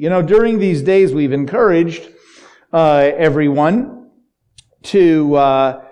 [0.00, 2.08] You know, during these days, we've encouraged
[2.72, 4.08] uh, everyone
[4.84, 5.84] to uh,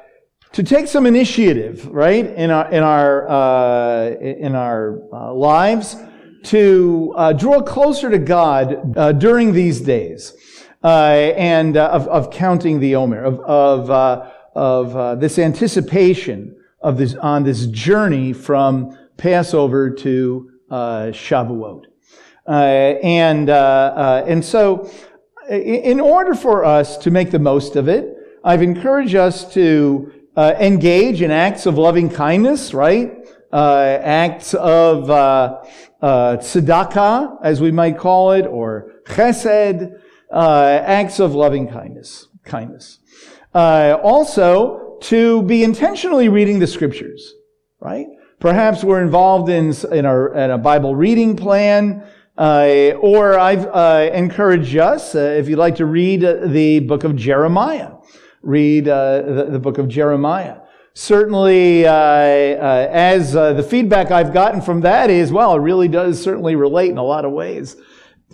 [0.53, 5.95] to take some initiative, right, in our in our uh, in our uh, lives
[6.45, 10.33] to uh, draw closer to God uh, during these days,
[10.83, 13.91] and of, of counting the Omer, of of
[14.55, 21.85] of this anticipation of this on this journey from Passover to Shavuot.
[22.49, 24.91] Uh, and, uh, uh, and so,
[25.51, 31.21] in order for us to make the most of it, I've encouraged us to engage
[31.21, 33.15] in acts of loving kindness, right?
[33.53, 35.09] acts of
[36.03, 39.93] tzedakah, as we might call it, or chesed,
[40.33, 42.29] acts of loving kindness.
[42.45, 42.99] Kindness.
[43.55, 47.35] also, to be intentionally reading the scriptures,
[47.81, 48.07] right?
[48.39, 52.05] Perhaps we're involved in, in, our, in a Bible reading plan.
[52.39, 57.03] Uh, or I've uh, encouraged us, uh, if you'd like to read uh, the book
[57.03, 57.95] of Jeremiah,
[58.43, 60.59] read uh, the, the, book of Jeremiah.
[60.95, 66.55] Certainly, uh, as the feedback I've gotten from that is, well, it really does certainly
[66.55, 67.75] relate in a lot of ways,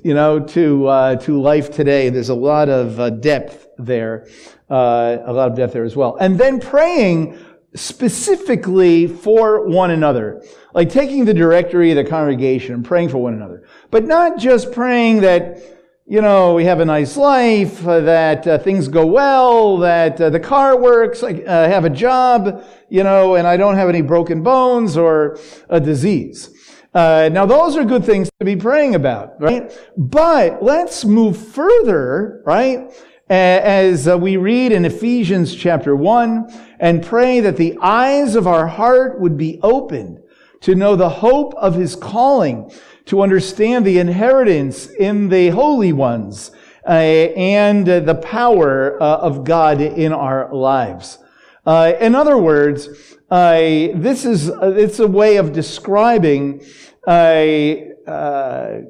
[0.02, 2.10] you know, to to life today.
[2.10, 4.28] There's a lot of depth there,
[4.68, 6.16] a lot of depth there as well.
[6.16, 7.38] And then praying
[7.74, 10.42] specifically for one another.
[10.74, 13.64] Like taking the directory of the congregation and praying for one another.
[13.90, 15.58] But not just praying that,
[16.06, 20.30] you know, we have a nice life, uh, that uh, things go well, that uh,
[20.30, 24.02] the car works, I uh, have a job, you know, and I don't have any
[24.02, 26.50] broken bones or a disease.
[26.92, 29.72] Uh, now, those are good things to be praying about, right?
[29.96, 32.92] But let's move further, right?
[33.30, 39.18] as we read in Ephesians chapter 1 and pray that the eyes of our heart
[39.18, 40.20] would be opened
[40.60, 42.70] to know the hope of his calling,
[43.06, 46.50] to understand the inheritance in the holy ones,
[46.86, 51.16] uh, and uh, the power uh, of God in our lives.
[51.64, 53.54] Uh, in other words, uh,
[53.94, 56.62] this is it's a way of describing
[57.08, 58.82] a, a,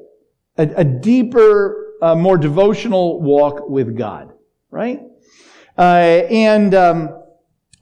[0.57, 4.33] a deeper more devotional walk with God,
[4.69, 4.99] right?
[5.77, 5.81] Uh,
[6.29, 7.21] and um,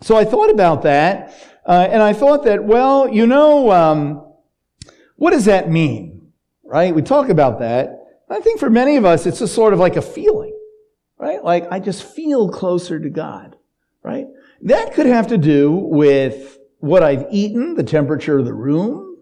[0.03, 1.33] so I thought about that,
[1.65, 4.33] uh, and I thought that, well, you know, um,
[5.15, 6.33] what does that mean,
[6.65, 6.93] right?
[6.93, 7.99] We talk about that.
[8.29, 10.57] I think for many of us, it's just sort of like a feeling,
[11.17, 11.41] right?
[11.41, 13.55] Like I just feel closer to God,
[14.01, 14.27] right?
[14.63, 19.17] That could have to do with what I've eaten, the temperature of the room,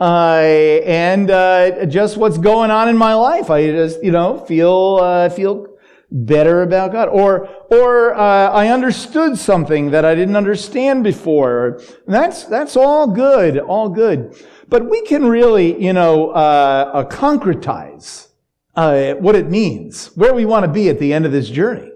[0.00, 3.50] uh, and uh, just what's going on in my life.
[3.50, 5.66] I just, you know, feel uh, feel
[6.10, 11.80] better about God, or or uh, I understood something that I didn't understand before.
[12.06, 14.34] that's that's all good, all good.
[14.68, 18.28] But we can really, you know, uh, uh, concretize
[18.74, 21.90] what it means, where we want to be at the end of this journey.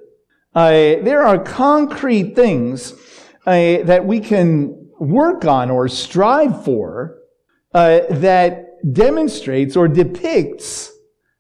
[0.55, 2.95] there are concrete things
[3.45, 7.19] that we can work on or strive for
[7.75, 10.92] uh, that demonstrates or depicts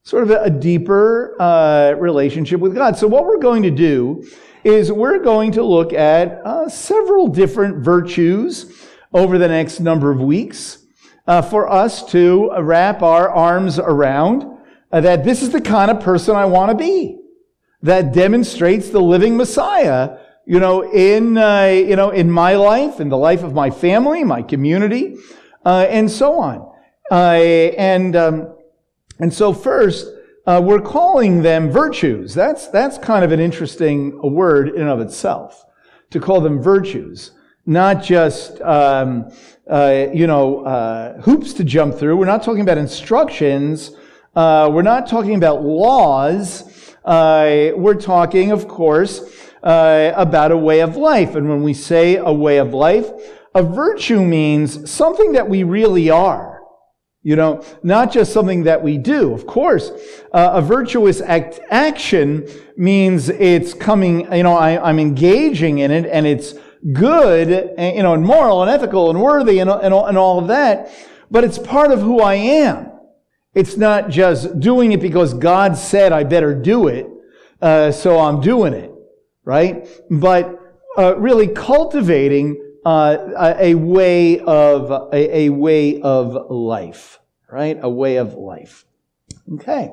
[0.04, 2.96] sort of a, deeper uh, relationship with God.
[2.96, 4.26] So, what we're going to do
[4.64, 10.20] is we're going to look at uh, several different virtues over the next number of
[10.20, 10.78] weeks
[11.26, 14.58] uh, for us to wrap our arms around
[14.90, 17.18] uh, that this is the kind of person I want to be.
[17.82, 23.08] That demonstrates the living Messiah, you know, in, uh, you know, in my life, in
[23.08, 25.16] the life of my family, my community,
[25.64, 26.68] uh, and so on.
[27.10, 28.54] And, um,
[29.22, 30.08] and so first,
[30.48, 32.34] uh, we're calling them virtues.
[32.34, 35.64] That's, that's kind of an interesting word in and of itself,
[36.10, 37.30] to call them virtues.
[37.64, 39.30] Not just, um,
[39.70, 42.16] uh, you know, uh, hoops to jump through.
[42.16, 43.92] We're not talking about instructions.
[44.34, 46.96] Uh, we're not talking about laws.
[47.06, 49.22] we're talking, of course,
[49.62, 51.36] about a way of life.
[51.36, 53.08] And when we say a way of life,
[53.54, 56.51] a virtue means something that we really are.
[57.24, 59.32] You know, not just something that we do.
[59.32, 59.92] Of course,
[60.32, 66.06] uh, a virtuous act, action means it's coming, you know, I, am engaging in it
[66.06, 66.54] and it's
[66.92, 67.48] good,
[67.78, 70.92] and, you know, and moral and ethical and worthy and, and, and all of that.
[71.30, 72.90] But it's part of who I am.
[73.54, 77.06] It's not just doing it because God said I better do it,
[77.60, 78.90] uh, so I'm doing it,
[79.44, 79.86] right?
[80.10, 80.58] But
[80.98, 87.20] uh, really cultivating uh, a way of a, a, way of life,
[87.50, 87.78] right?
[87.80, 88.84] A way of life.
[89.54, 89.90] Okay.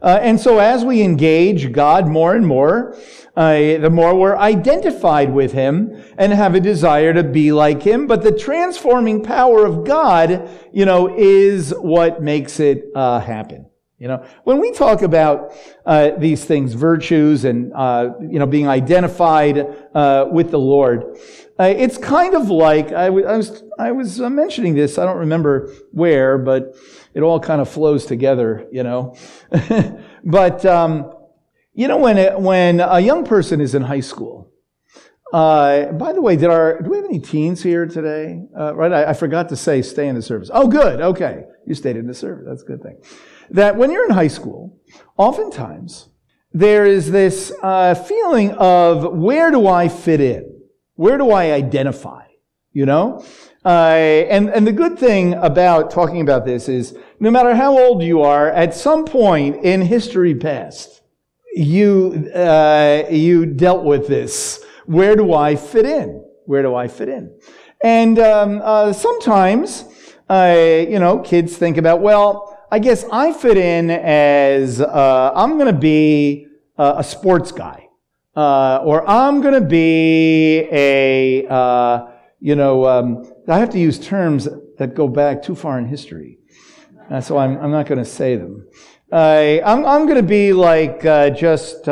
[0.00, 2.96] Uh, and so as we engage God more and more,
[3.36, 8.06] uh, the more we're identified with Him and have a desire to be like Him.
[8.06, 13.66] But the transforming power of God, you know, is what makes it uh, happen.
[13.98, 15.52] You know, when we talk about
[15.84, 19.58] uh, these things, virtues and uh, you know being identified
[19.92, 21.18] uh, with the Lord,
[21.58, 24.98] uh, it's kind of like I, w- I was I was uh, mentioning this.
[24.98, 26.76] I don't remember where, but
[27.12, 28.68] it all kind of flows together.
[28.70, 29.16] You know,
[30.24, 31.12] but um,
[31.74, 34.52] you know when it, when a young person is in high school.
[35.30, 38.40] Uh, by the way, did our do we have any teens here today?
[38.54, 40.50] right, I, I forgot to say stay in the service.
[40.54, 41.00] Oh, good.
[41.00, 42.46] Okay, you stayed in the service.
[42.48, 42.96] That's a good thing
[43.50, 44.78] that when you're in high school,
[45.16, 46.08] oftentimes
[46.52, 50.60] there is this uh, feeling of where do I fit in?
[50.94, 52.24] Where do I identify?
[52.72, 53.24] You know?
[53.64, 58.02] Uh, and, and the good thing about talking about this is no matter how old
[58.02, 61.02] you are, at some point in history past,
[61.52, 64.64] you, uh, you dealt with this.
[64.86, 66.24] Where do I fit in?
[66.46, 67.38] Where do I fit in?
[67.82, 69.84] And um, uh, sometimes,
[70.28, 75.54] uh, you know, kids think about, well, I guess I fit in as uh, I'm
[75.54, 77.88] going to be uh, a sports guy,
[78.36, 82.08] uh, or I'm going to be a, uh,
[82.40, 86.40] you know, um, I have to use terms that go back too far in history,
[87.10, 88.66] uh, so I'm, I'm not going to say them.
[89.10, 91.88] I'm, I'm going to be like uh, just.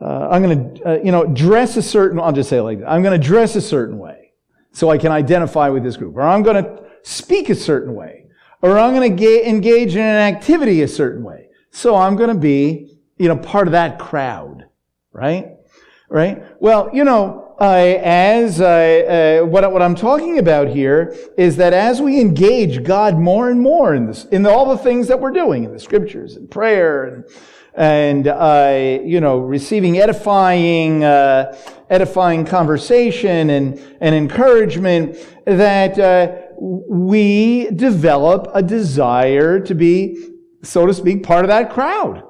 [0.00, 2.18] I'm going to, you know, dress a certain.
[2.18, 2.90] I'll just say like that.
[2.90, 4.32] I'm going to dress a certain way,
[4.72, 8.23] so I can identify with this group, or I'm going to speak a certain way
[8.64, 11.50] or I'm going to engage in an activity a certain way.
[11.70, 14.64] So I'm going to be, you know, part of that crowd,
[15.12, 15.50] right?
[16.08, 16.42] Right?
[16.60, 21.74] Well, you know, uh, as uh, uh, what, what I'm talking about here is that
[21.74, 25.32] as we engage God more and more in this, in all the things that we're
[25.32, 27.24] doing in the scriptures and prayer and
[27.74, 31.56] and uh, you know receiving edifying uh,
[31.90, 40.30] edifying conversation and and encouragement that uh, we develop a desire to be,
[40.62, 42.22] so to speak, part of that crowd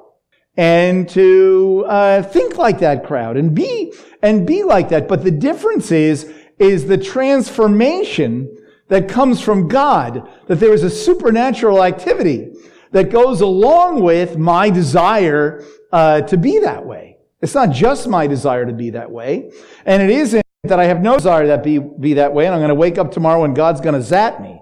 [0.57, 5.07] and to uh, think like that crowd and be and be like that.
[5.07, 8.55] But the difference is is the transformation
[8.87, 10.29] that comes from God.
[10.47, 12.53] That there is a supernatural activity
[12.91, 17.17] that goes along with my desire uh, to be that way.
[17.41, 19.51] It's not just my desire to be that way,
[19.85, 22.59] and it isn't that I have no desire that be, be that way, and I'm
[22.59, 24.61] going to wake up tomorrow and God's going to zap me.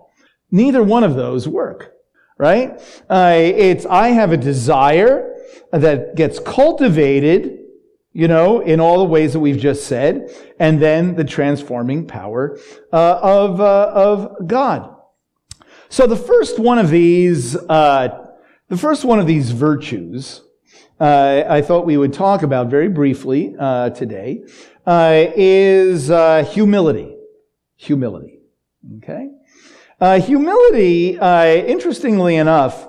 [0.52, 1.94] Neither one of those work,
[2.38, 2.80] right?
[3.10, 5.36] Uh, it's, I have a desire
[5.72, 7.60] that gets cultivated,
[8.12, 10.30] you know, in all the ways that we've just said,
[10.60, 12.60] and then the transforming power
[12.92, 14.96] uh, of, uh, of God.
[15.90, 18.28] So the first one of these, uh,
[18.70, 20.42] the first one of these virtues,
[21.00, 24.44] uh, I thought we would talk about very briefly uh, today
[24.86, 27.16] uh, is uh, humility.
[27.78, 28.40] Humility.
[28.98, 29.30] Okay?
[30.00, 32.88] Uh, humility, uh, interestingly enough,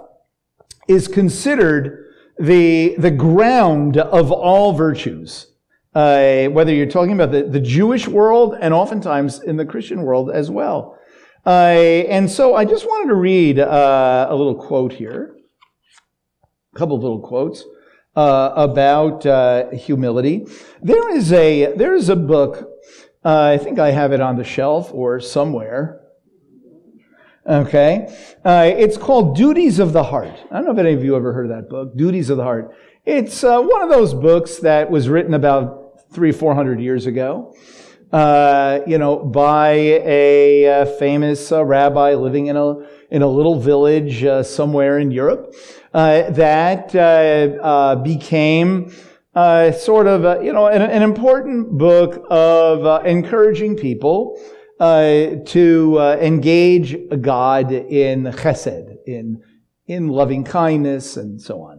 [0.88, 2.06] is considered
[2.38, 5.46] the, the ground of all virtues.
[5.94, 10.30] Uh, whether you're talking about the, the Jewish world and oftentimes in the Christian world
[10.30, 10.98] as well.
[11.46, 11.50] Uh,
[12.08, 15.36] and so I just wanted to read a little quote here,
[16.74, 17.64] a couple of little quotes
[18.16, 20.46] uh, about uh, humility.
[20.82, 22.70] There is a there is a book.
[23.24, 26.00] Uh, I think I have it on the shelf or somewhere.
[27.46, 28.08] Okay,
[28.44, 30.34] uh, it's called Duties of the Heart.
[30.50, 32.42] I don't know if any of you ever heard of that book, Duties of the
[32.42, 32.74] Heart.
[33.04, 37.54] It's uh, one of those books that was written about three, four hundred years ago.
[38.12, 42.76] Uh, you know, by a, famous rabbi living in a
[43.10, 45.54] in a little village somewhere in Europe.
[45.94, 48.90] Uh, that uh, uh, became
[49.78, 54.36] sort of, you know, an, an, important book of encouraging people
[54.80, 59.40] to engage God in chesed, in,
[59.86, 61.73] in loving kindness and so on.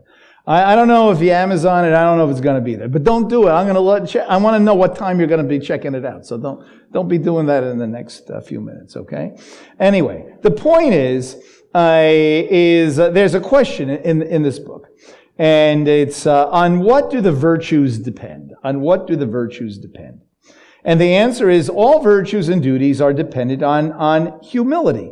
[0.47, 1.93] I, I, don't know if you Amazon it.
[1.93, 3.51] I don't know if it's going to be there, but don't do it.
[3.51, 4.15] I'm going to let.
[4.29, 6.25] I want to know what time you're going to be checking it out.
[6.25, 8.95] So don't don't be doing that in the next uh, few minutes.
[8.95, 9.35] Okay.
[9.79, 11.37] Anyway, the point is
[11.73, 14.87] uh, is uh, there's a question in, in this book.
[15.37, 18.53] And it's uh, on what do the virtues depend?
[18.63, 20.21] On what do the virtues depend?
[20.85, 25.11] And the answer is all virtues and duties are dependent on, on humility.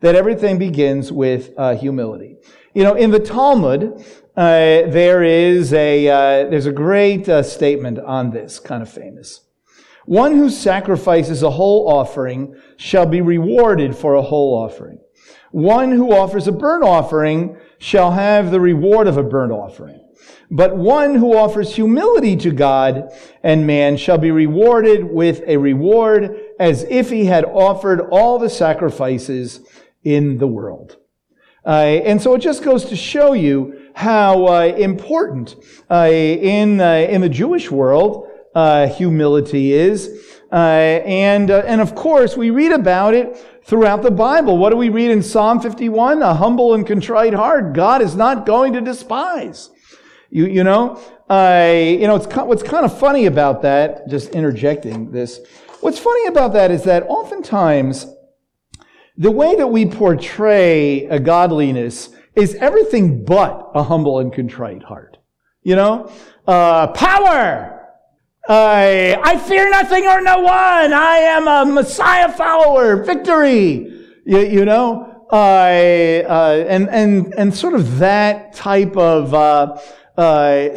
[0.00, 2.36] That everything begins with uh, humility.
[2.74, 4.04] You know, in the Talmud,
[4.36, 9.40] uh, there is a uh, there's a great statement on this, kind of famous.
[10.04, 15.00] One who sacrifices a whole offering shall be rewarded for a whole offering.
[15.50, 20.00] One who offers a burnt offering shall have the reward of a burnt offering.
[20.50, 23.10] But one who offers humility to God
[23.42, 28.50] and man shall be rewarded with a reward as if he had offered all the
[28.50, 29.60] sacrifices
[30.04, 30.98] in the world.
[31.66, 35.56] Uh, and so it just goes to show you how uh, important
[35.90, 40.22] uh, in, uh, in the Jewish world uh, humility is.
[40.52, 44.56] And, and of course, we read about it throughout the Bible.
[44.58, 46.22] What do we read in Psalm 51?
[46.22, 49.70] A humble and contrite heart God is not going to despise.
[50.30, 50.96] You, you know,
[51.28, 55.40] you know, it's, what's kind of funny about that, just interjecting this,
[55.80, 58.06] what's funny about that is that oftentimes
[59.16, 65.16] the way that we portray a godliness is everything but a humble and contrite heart.
[65.62, 66.12] You know,
[66.46, 67.72] uh, power.
[68.48, 70.92] I, I fear nothing or no one.
[70.92, 73.02] I am a Messiah follower.
[73.02, 73.92] Victory.
[74.24, 79.80] You, you know, I, uh, and, and, and sort of that type of, uh,
[80.16, 80.76] uh,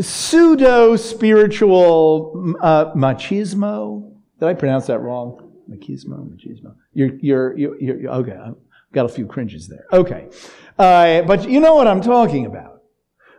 [0.00, 4.14] pseudo spiritual uh, machismo.
[4.38, 5.52] Did I pronounce that wrong?
[5.68, 6.74] Machismo, machismo.
[6.98, 8.32] You're, you're, you're, you're okay.
[8.32, 8.56] I've
[8.92, 9.86] got a few cringes there.
[9.92, 10.30] Okay.
[10.76, 12.82] Uh, but you know what I'm talking about.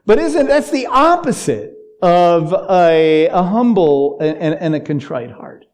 [0.05, 5.65] But isn't, that's the opposite of a, a humble and, and, and, a contrite heart.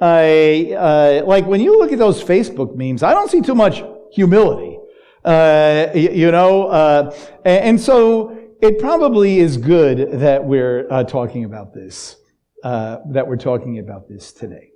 [0.00, 4.78] Uh, like when you look at those Facebook memes, I don't see too much humility.
[5.22, 7.14] Uh, you, you, know, uh,
[7.44, 12.16] and, and, so it probably is good that we're uh, talking about this,
[12.64, 14.70] uh, that we're talking about this today.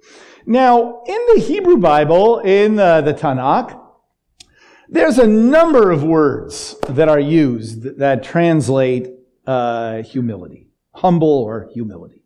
[0.49, 3.81] Now, in the Hebrew Bible, in uh, the Tanakh,
[4.89, 9.09] there's a number of words that are used that translate
[9.45, 12.23] uh, humility, humble or humility.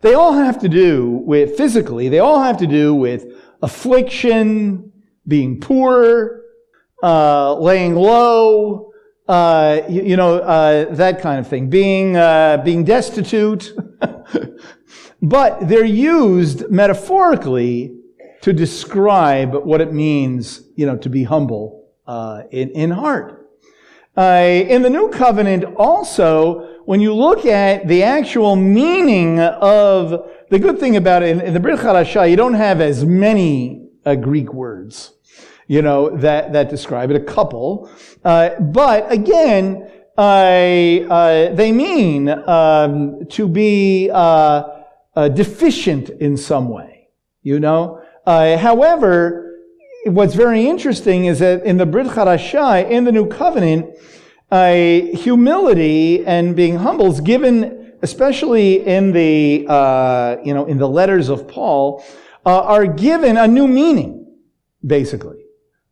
[0.00, 3.26] They all have to do with, physically, they all have to do with
[3.62, 4.90] affliction,
[5.28, 6.42] being poor,
[7.00, 8.90] uh, laying low,
[9.28, 13.72] uh, you, you, know, uh, that kind of thing, being, uh, being destitute.
[15.28, 17.96] but they're used metaphorically
[18.42, 23.50] to describe what it means, you know, to be humble uh, in, in heart.
[24.16, 30.58] Uh, in the New Covenant, also, when you look at the actual meaning of the
[30.58, 34.14] good thing about it in, in the Brit Chadashah, you don't have as many uh,
[34.14, 35.12] Greek words,
[35.66, 37.16] you know, that that describe it.
[37.16, 37.90] A couple,
[38.24, 44.08] uh, but again, uh, they mean um, to be
[45.16, 47.08] uh, deficient in some way,
[47.42, 48.00] you know.
[48.26, 49.58] Uh, however,
[50.04, 53.96] what's very interesting is that in the Brit Chadashah, in the New Covenant,
[54.50, 60.88] uh, humility and being humble is given, especially in the, uh, you know, in the
[60.88, 62.04] letters of Paul,
[62.44, 64.36] uh, are given a new meaning,
[64.86, 65.42] basically.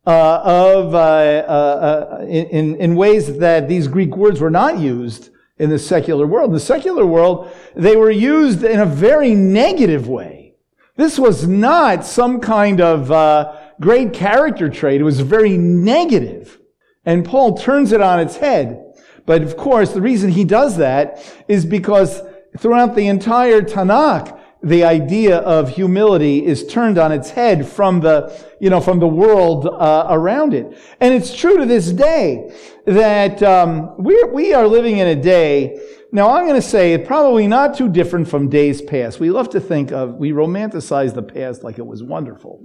[0.07, 5.69] Uh, of uh, uh, in, in ways that these Greek words were not used in
[5.69, 6.49] the secular world.
[6.49, 10.55] In the secular world, they were used in a very negative way.
[10.97, 15.01] This was not some kind of uh, great character trait.
[15.01, 16.59] It was very negative.
[17.05, 18.81] And Paul turns it on its head.
[19.25, 22.21] But of course, the reason he does that is because
[22.57, 28.35] throughout the entire Tanakh, the idea of humility is turned on its head from the,
[28.59, 30.75] you know, from the world uh, around it.
[30.99, 32.51] And it's true to this day
[32.85, 35.79] that um, we we are living in a day.
[36.11, 39.19] Now, I'm going to say probably not too different from days past.
[39.19, 42.63] We love to think of, we romanticize the past like it was wonderful.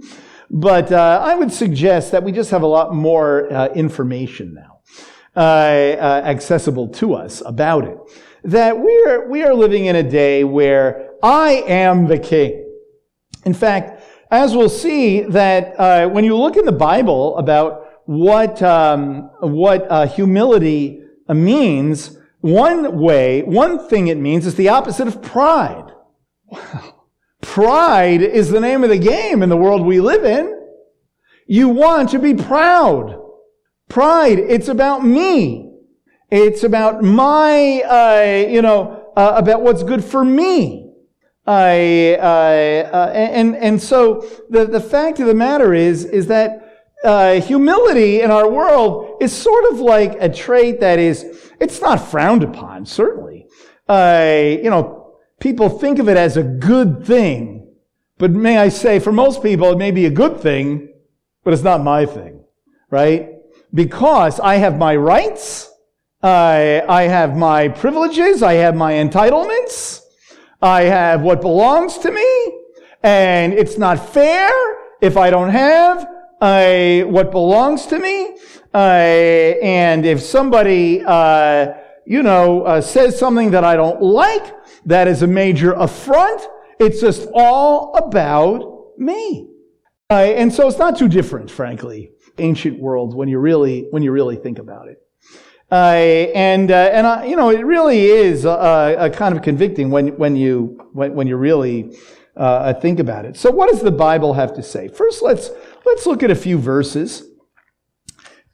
[0.49, 4.79] But uh, I would suggest that we just have a lot more uh, information now
[5.35, 7.97] uh, uh, accessible to us about it.
[8.43, 12.67] That we are, we are living in a day where I am the king.
[13.45, 18.61] In fact, as we'll see that uh, when you look in the Bible about what
[18.61, 25.21] um, what uh, humility means, one way, one thing it means is the opposite of
[25.21, 25.91] pride.
[26.45, 26.97] Wow.
[27.41, 30.61] Pride is the name of the game in the world we live in.
[31.47, 33.19] You want to be proud.
[33.89, 35.73] Pride, it's about me.
[36.29, 40.80] It's about my, uh, you know, uh, about what's good for me.
[41.45, 46.71] I, uh, and, and so the, the fact of the matter is, is that
[47.03, 51.97] uh, humility in our world is sort of like a trait that is, it's not
[51.97, 53.47] frowned upon, certainly.
[53.89, 57.67] Uh, you know, people think of it as a good thing.
[58.19, 60.93] But may I say, for most people, it may be a good thing,
[61.43, 62.43] but it's not my thing,
[62.91, 63.29] right?
[63.73, 65.71] Because I have my rights,
[66.21, 70.00] I, I have my privileges, I have my entitlements,
[70.61, 72.59] I have what belongs to me,
[73.01, 74.51] and it's not fair
[75.01, 76.07] if I don't have
[76.39, 78.37] uh, what belongs to me.
[78.73, 81.73] Uh, and if somebody, uh,
[82.05, 84.53] you know, uh, says something that I don't like,
[84.85, 86.41] that is a major affront.
[86.79, 89.47] It's just all about me.
[90.09, 94.11] Uh, and so it's not too different, frankly, ancient world when you really, when you
[94.11, 94.97] really think about it.
[95.71, 100.35] Uh, and uh, and you know it really is a, kind of convicting when when
[100.35, 101.97] you when, when you really
[102.35, 103.37] uh, think about it.
[103.37, 104.89] So what does the Bible have to say?
[104.89, 105.49] First, let's
[105.85, 107.23] let's look at a few verses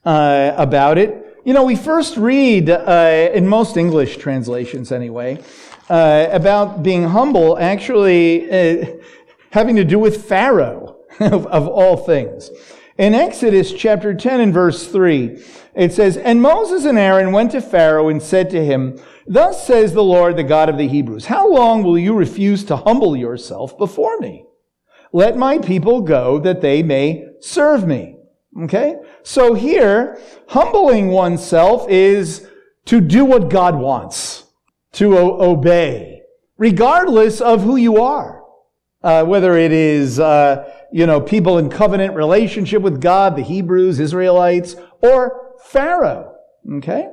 [0.04, 1.40] about it.
[1.44, 5.42] You know, we first read in most English translations, anyway,
[5.88, 7.58] about being humble.
[7.58, 9.00] Actually,
[9.50, 12.50] having to do with Pharaoh of, of all things.
[12.98, 15.40] In Exodus chapter 10 and verse 3,
[15.76, 19.92] it says, And Moses and Aaron went to Pharaoh and said to him, Thus says
[19.92, 23.78] the Lord, the God of the Hebrews, How long will you refuse to humble yourself
[23.78, 24.46] before me?
[25.12, 28.16] Let my people go that they may serve me.
[28.62, 28.96] Okay?
[29.22, 32.48] So here, humbling oneself is
[32.86, 34.44] to do what God wants,
[34.94, 36.22] to o- obey,
[36.56, 38.37] regardless of who you are.
[39.08, 44.00] Uh, whether it is, uh, you know, people in covenant relationship with God, the Hebrews,
[44.00, 46.34] Israelites, or Pharaoh.
[46.74, 47.08] Okay?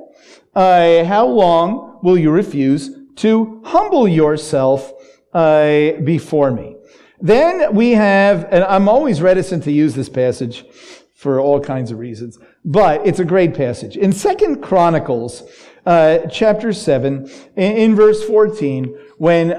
[0.54, 4.92] Uh, how long will you refuse to humble yourself
[5.32, 6.76] uh, before me?
[7.18, 10.66] Then we have, and I'm always reticent to use this passage
[11.14, 13.96] for all kinds of reasons, but it's a great passage.
[13.96, 15.44] In Second Chronicles,
[15.86, 19.56] uh, chapter 7, in, in, verse 14, when, uh,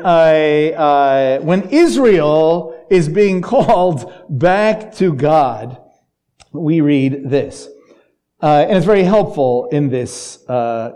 [0.78, 5.82] uh, when Israel is being called back to God,
[6.52, 7.68] we read this.
[8.42, 10.92] Uh, and it's very helpful in this uh,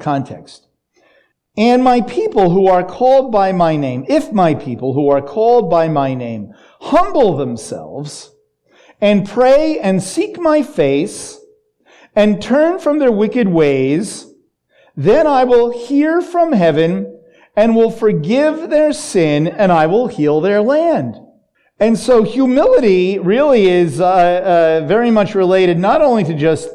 [0.00, 0.66] context.
[1.56, 5.68] And my people who are called by my name, if my people who are called
[5.68, 8.30] by my name humble themselves
[9.00, 11.38] and pray and seek my face
[12.14, 14.32] and turn from their wicked ways,
[14.96, 17.17] then I will hear from heaven
[17.58, 21.16] and will forgive their sin and I will heal their land.
[21.80, 26.68] And so humility really is uh, uh, very much related not only to just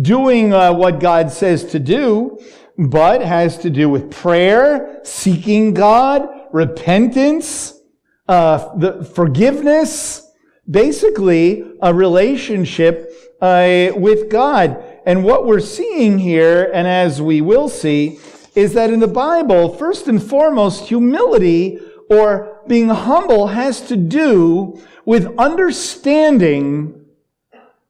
[0.00, 2.38] doing uh, what God says to do,
[2.78, 7.80] but has to do with prayer, seeking God, repentance,
[8.28, 10.30] uh, the forgiveness,
[10.70, 14.80] basically a relationship uh, with God.
[15.04, 18.20] And what we're seeing here, and as we will see,
[18.54, 24.80] is that in the Bible, first and foremost, humility or being humble has to do
[25.04, 27.06] with understanding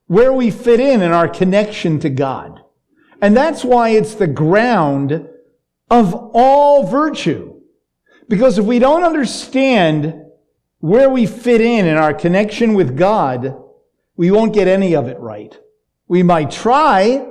[0.07, 2.61] where we fit in in our connection to God.
[3.21, 5.27] And that's why it's the ground
[5.89, 7.61] of all virtue.
[8.27, 10.25] Because if we don't understand
[10.79, 13.61] where we fit in in our connection with God,
[14.15, 15.57] we won't get any of it right.
[16.07, 17.27] We might try,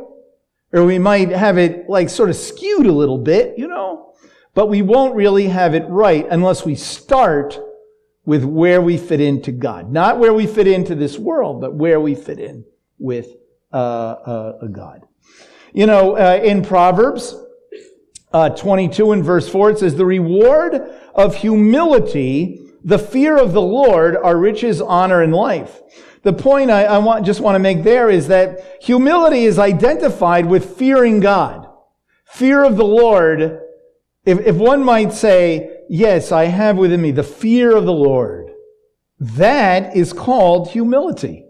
[0.72, 4.14] or we might have it like sort of skewed a little bit, you know,
[4.54, 7.58] but we won't really have it right unless we start
[8.24, 9.90] with where we fit into God.
[9.90, 12.64] Not where we fit into this world, but where we fit in
[12.98, 13.28] with
[13.72, 15.02] uh, uh, a God.
[15.72, 17.34] You know, uh, in Proverbs
[18.32, 20.74] uh, 22 and verse 4, it says, The reward
[21.14, 25.80] of humility, the fear of the Lord, are riches, honor, and life.
[26.22, 30.46] The point I, I want, just want to make there is that humility is identified
[30.46, 31.66] with fearing God.
[32.24, 33.60] Fear of the Lord
[34.24, 38.50] if, if one might say, yes, I have within me the fear of the Lord,
[39.18, 41.46] that is called humility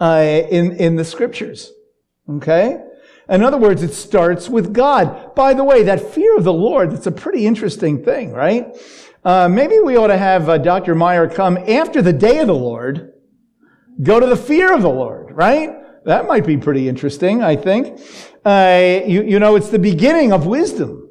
[0.00, 1.72] uh, in, in the scriptures.
[2.28, 2.82] Okay?
[3.28, 5.34] In other words, it starts with God.
[5.34, 8.76] By the way, that fear of the Lord, that's a pretty interesting thing, right?
[9.24, 10.94] Uh, maybe we ought to have uh, Dr.
[10.94, 13.12] Meyer come after the day of the Lord,
[14.02, 15.70] go to the fear of the Lord, right?
[16.04, 18.00] That might be pretty interesting, I think.
[18.44, 21.08] Uh, you, you know, it's the beginning of wisdom.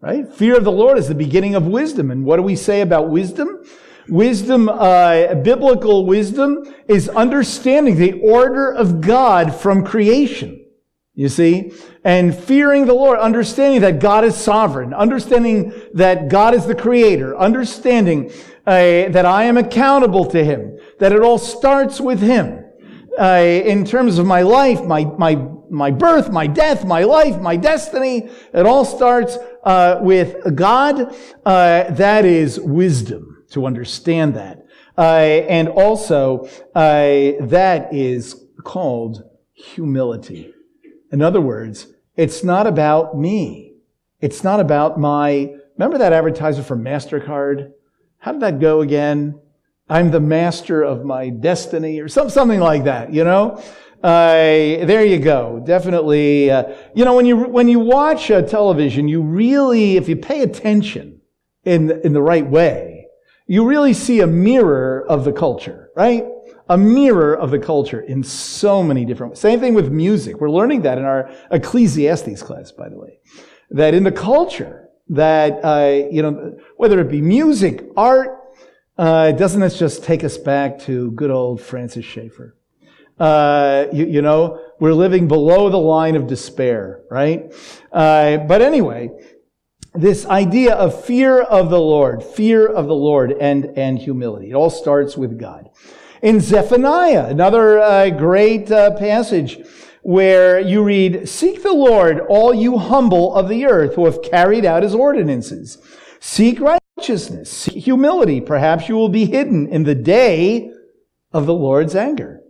[0.00, 0.28] Right?
[0.28, 2.10] Fear of the Lord is the beginning of wisdom.
[2.10, 3.64] And what do we say about wisdom?
[4.08, 10.65] Wisdom, uh, biblical wisdom is understanding the order of God from creation.
[11.16, 11.72] You see?
[12.04, 17.34] And fearing the Lord, understanding that God is sovereign, understanding that God is the creator,
[17.36, 18.30] understanding
[18.66, 22.64] uh, that I am accountable to Him, that it all starts with Him.
[23.18, 25.36] Uh, in terms of my life, my, my,
[25.70, 31.84] my birth, my death, my life, my destiny, it all starts uh, with God, uh,
[31.92, 34.66] that is wisdom to understand that.
[34.98, 35.00] Uh,
[35.48, 39.22] and also, uh, that is called
[39.54, 40.52] humility.
[41.12, 43.74] In other words, it's not about me.
[44.20, 47.72] It's not about my, remember that advertiser for MasterCard?
[48.18, 49.40] How did that go again?
[49.88, 53.62] I'm the master of my destiny or some, something like that, you know?
[54.02, 55.62] Uh, there you go.
[55.64, 56.50] Definitely.
[56.50, 60.42] Uh, you know, when you when you watch uh, television, you really, if you pay
[60.42, 61.20] attention
[61.64, 63.06] in in the right way,
[63.46, 66.24] you really see a mirror of the culture, right?
[66.68, 69.40] A mirror of the culture in so many different ways.
[69.40, 70.40] Same thing with music.
[70.40, 73.20] We're learning that in our Ecclesiastes class, by the way.
[73.70, 78.40] That in the culture, that, uh, you know, whether it be music, art,
[78.98, 82.56] uh, doesn't this just take us back to good old Francis Schaeffer?
[83.18, 87.52] Uh, you, you, know, we're living below the line of despair, right?
[87.92, 89.10] Uh, but anyway,
[89.94, 94.50] this idea of fear of the Lord, fear of the Lord and, and humility.
[94.50, 95.65] It all starts with God.
[96.22, 99.58] In Zephaniah, another uh, great uh, passage
[100.02, 104.64] where you read, Seek the Lord, all you humble of the earth who have carried
[104.64, 105.78] out his ordinances.
[106.20, 108.40] Seek righteousness, seek humility.
[108.40, 110.70] Perhaps you will be hidden in the day
[111.32, 112.40] of the Lord's anger.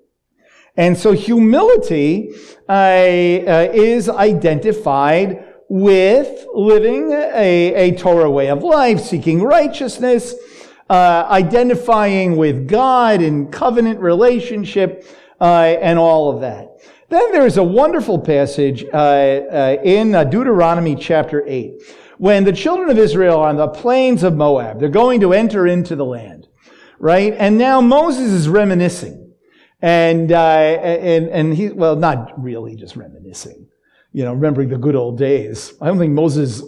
[0.76, 2.34] And so humility
[2.68, 10.34] uh, uh, is identified with living a, a Torah way of life, seeking righteousness,
[10.88, 15.06] uh, identifying with God in covenant relationship,
[15.40, 16.68] uh, and all of that.
[17.08, 21.82] Then there's a wonderful passage uh, uh in uh, Deuteronomy chapter 8
[22.18, 24.80] when the children of Israel are on the plains of Moab.
[24.80, 26.48] They're going to enter into the land,
[26.98, 27.34] right?
[27.36, 29.22] And now Moses is reminiscing.
[29.82, 33.68] And, uh, and, and he, well, not really just reminiscing,
[34.12, 35.74] you know, remembering the good old days.
[35.82, 36.62] I don't think Moses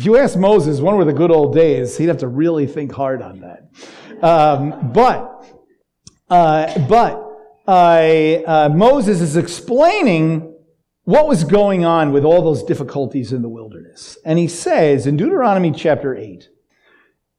[0.00, 1.98] if you ask Moses, when were the good old days?
[1.98, 3.68] He'd have to really think hard on that.
[4.26, 5.44] Um, but,
[6.30, 10.56] uh, but uh, Moses is explaining
[11.04, 14.16] what was going on with all those difficulties in the wilderness.
[14.24, 16.48] And he says in Deuteronomy chapter 8,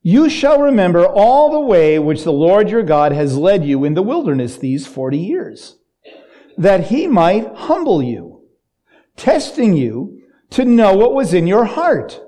[0.04, 3.95] You shall remember all the way which the Lord your God has led you in
[3.95, 5.78] the wilderness these 40 years,
[6.60, 8.43] that he might humble you,
[9.15, 10.21] testing you
[10.52, 12.21] to know what was in your heart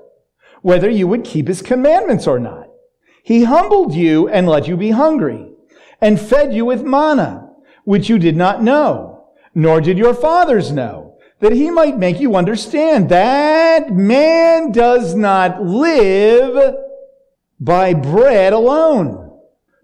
[0.64, 2.66] whether you would keep his commandments or not.
[3.22, 5.52] He humbled you and let you be hungry,
[6.00, 7.50] and fed you with manna,
[7.84, 12.34] which you did not know, nor did your fathers know, that he might make you
[12.34, 16.76] understand that man does not live
[17.60, 19.38] by bread alone,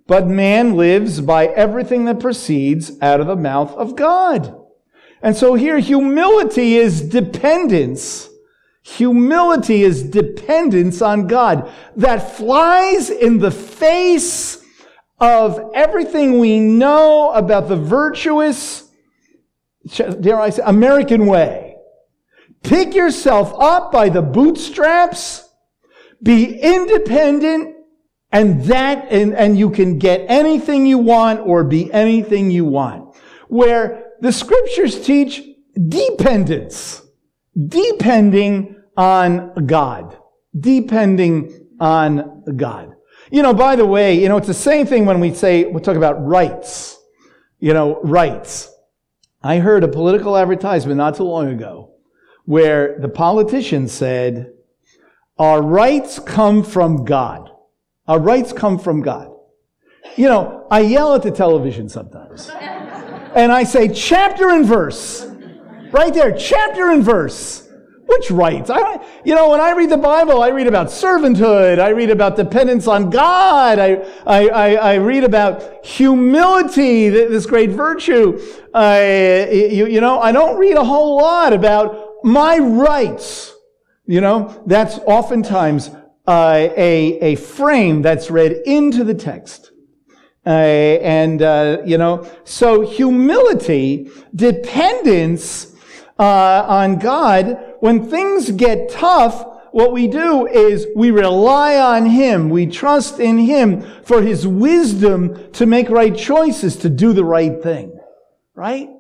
[0.07, 4.59] but man lives by everything that proceeds out of the mouth of God.
[5.21, 8.30] And so here, humility is dependence
[8.83, 14.65] Humility is dependence on God that flies in the face
[15.19, 18.91] of everything we know about the virtuous,
[19.95, 21.77] dare I say, American way.
[22.63, 25.47] Pick yourself up by the bootstraps,
[26.23, 27.77] be independent,
[28.33, 33.15] and that, and, and you can get anything you want or be anything you want.
[33.49, 35.43] Where the scriptures teach
[35.89, 37.03] dependence
[37.69, 40.17] depending on God.
[40.59, 42.95] Depending on God.
[43.31, 45.81] You know, by the way, you know, it's the same thing when we say, we
[45.81, 46.99] talk about rights.
[47.59, 48.73] You know, rights.
[49.43, 51.93] I heard a political advertisement not too long ago
[52.45, 54.53] where the politician said,
[55.39, 57.51] our rights come from God.
[58.07, 59.31] Our rights come from God.
[60.17, 62.51] You know, I yell at the television sometimes.
[62.51, 65.30] and I say, chapter and verse.
[65.93, 67.69] Right there, chapter and verse.
[68.07, 68.71] Which rights?
[68.71, 71.79] I, you know, when I read the Bible, I read about servanthood.
[71.79, 73.79] I read about dependence on God.
[73.79, 78.41] I, I, I, I read about humility, this great virtue.
[78.75, 83.55] I, you, you know, I don't read a whole lot about my rights.
[84.07, 85.91] You know, that's oftentimes
[86.27, 89.71] uh, a, a frame that's read into the text.
[90.45, 95.70] Uh, and, uh, you know, so humility, dependence,
[96.21, 102.51] uh, on God, when things get tough, what we do is we rely on Him.
[102.51, 107.63] We trust in Him for His wisdom to make right choices, to do the right
[107.63, 107.99] thing.
[108.55, 108.91] Right?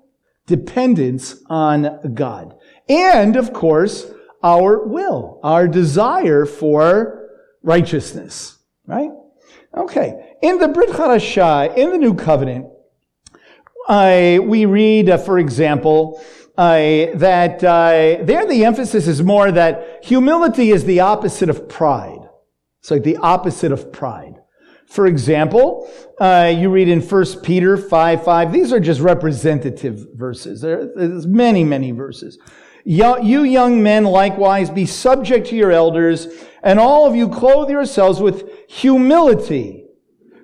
[0.47, 2.57] Dependence on God.
[2.89, 4.11] And, of course,
[4.43, 7.29] our will, our desire for
[7.63, 8.57] righteousness.
[8.87, 9.11] Right?
[9.77, 10.37] Okay.
[10.41, 12.67] In the Brit Hadashah, in the New Covenant,
[13.89, 16.23] I, we read, uh, for example,
[16.61, 22.29] uh, that uh, there the emphasis is more that humility is the opposite of pride.
[22.81, 24.35] It's like the opposite of pride.
[24.87, 30.61] For example, uh, you read in 1 Peter 5 5, these are just representative verses.
[30.61, 32.38] there's many, many verses.
[32.85, 36.27] You young men likewise be subject to your elders,
[36.62, 39.87] and all of you clothe yourselves with humility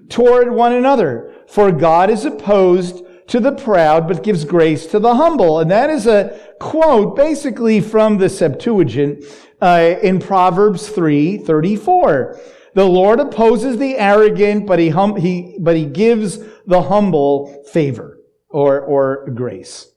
[0.08, 1.34] toward one another.
[1.46, 5.60] For God is opposed to the proud, but gives grace to the humble.
[5.60, 9.24] And that is a quote basically from the Septuagint
[9.60, 12.40] uh, in Proverbs 3 34.
[12.74, 18.18] The Lord opposes the arrogant, but he, hum- he, but he gives the humble favor
[18.50, 19.88] or, or grace.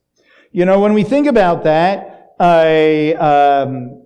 [0.52, 4.04] You know, when we think about that, I, um,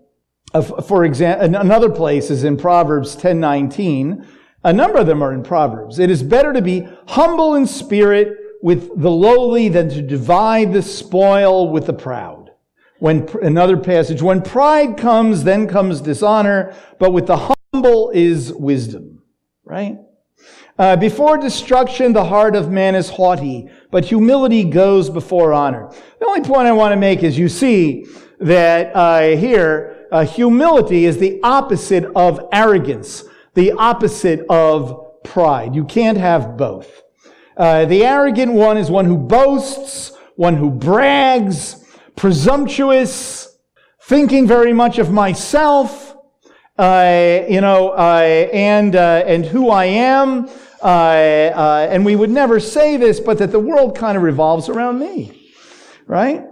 [0.87, 4.27] for example, another place is in Proverbs 10:19.
[4.65, 5.99] A number of them are in Proverbs.
[5.99, 10.81] It is better to be humble in spirit with the lowly than to divide the
[10.81, 12.49] spoil with the proud.
[12.97, 19.21] When another passage, when pride comes, then comes dishonor, but with the humble is wisdom.
[19.65, 19.97] Right?
[20.79, 25.91] Uh, before destruction, the heart of man is haughty, but humility goes before honor.
[26.19, 28.07] The only point I want to make is you see
[28.39, 35.75] that uh, here, uh, humility is the opposite of arrogance the opposite of pride.
[35.75, 37.02] You can't have both.
[37.55, 41.83] Uh, the arrogant one is one who boasts, one who brags,
[42.15, 43.57] presumptuous,
[44.03, 46.15] thinking very much of myself,
[46.77, 50.49] uh, you know, uh, and uh, and who I am.
[50.81, 54.67] Uh, uh, and we would never say this, but that the world kind of revolves
[54.67, 55.49] around me,
[56.07, 56.43] right?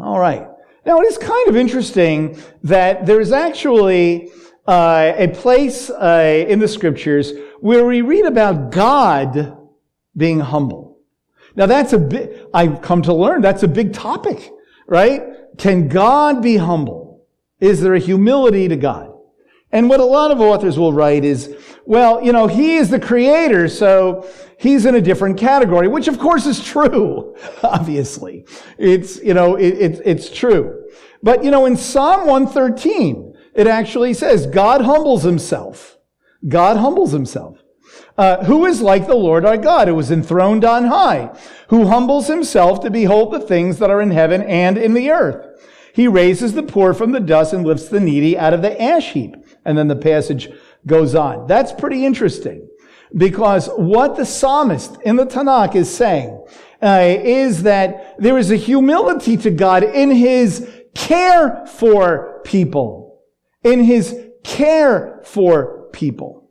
[0.00, 0.48] All right.
[0.84, 4.32] Now it is kind of interesting that there's actually
[4.66, 9.61] uh, a place in the scriptures where we read about God
[10.16, 10.98] being humble.
[11.54, 14.50] Now that's a big, I've come to learn that's a big topic,
[14.86, 15.22] right?
[15.58, 17.26] Can God be humble?
[17.60, 19.12] Is there a humility to God?
[19.70, 23.00] And what a lot of authors will write is, well, you know, he is the
[23.00, 28.44] creator, so he's in a different category, which of course is true, obviously.
[28.78, 30.84] It's, you know, it, it, it's true.
[31.22, 35.98] But, you know, in Psalm 113, it actually says God humbles himself.
[36.46, 37.61] God humbles himself.
[38.16, 41.34] Uh, who is like the Lord our God, who is enthroned on high,
[41.68, 45.46] who humbles himself to behold the things that are in heaven and in the earth.
[45.94, 49.12] He raises the poor from the dust and lifts the needy out of the ash
[49.12, 49.34] heap.
[49.64, 50.48] And then the passage
[50.86, 51.46] goes on.
[51.46, 52.68] That's pretty interesting
[53.16, 56.44] because what the psalmist in the Tanakh is saying
[56.82, 63.02] uh, is that there is a humility to God in his care for people
[63.62, 66.41] in his care for people.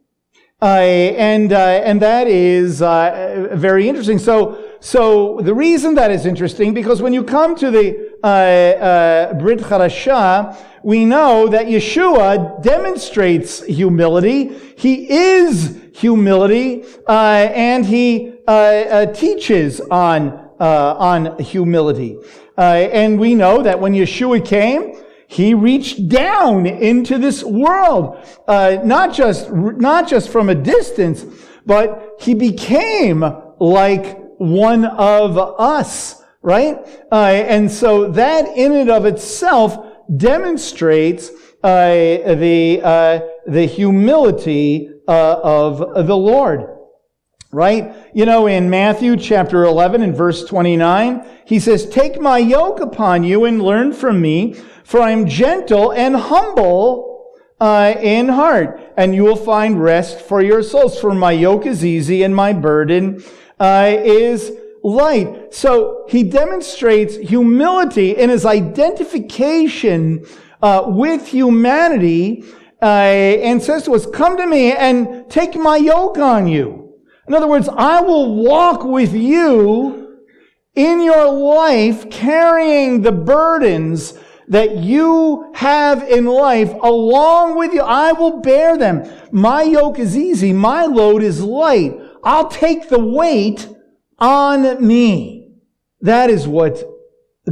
[0.63, 4.19] Uh, and, uh, and that is uh, very interesting.
[4.19, 9.33] So, so the reason that is interesting, because when you come to the uh, uh,
[9.39, 14.55] Brit Chadashah, we know that Yeshua demonstrates humility.
[14.77, 18.33] He is humility, uh, and he
[19.15, 22.17] teaches on on humility.
[22.57, 24.93] and we know that when Yeshua came,
[25.31, 28.17] he reached down into this world,
[28.49, 31.25] uh, not just not just from a distance,
[31.65, 33.23] but he became
[33.57, 36.79] like one of us, right?
[37.09, 39.77] Uh, and so that in and of itself
[40.17, 41.29] demonstrates
[41.63, 46.67] uh, the uh, the humility uh, of the Lord
[47.51, 47.93] right?
[48.13, 53.23] You know, in Matthew chapter 11 and verse 29, he says, Take my yoke upon
[53.23, 57.11] you and learn from me, for I am gentle and humble
[57.59, 60.99] uh, in heart, and you will find rest for your souls.
[60.99, 63.23] For my yoke is easy and my burden
[63.59, 64.51] uh, is
[64.83, 65.53] light.
[65.53, 70.25] So he demonstrates humility in his identification
[70.61, 72.43] uh, with humanity
[72.81, 76.80] uh, and says to us, Come to me and take my yoke on you.
[77.31, 80.17] In other words, I will walk with you
[80.75, 84.15] in your life carrying the burdens
[84.49, 87.83] that you have in life along with you.
[87.83, 89.09] I will bear them.
[89.31, 90.51] My yoke is easy.
[90.51, 91.97] My load is light.
[92.21, 93.69] I'll take the weight
[94.19, 95.53] on me.
[96.01, 96.83] That is what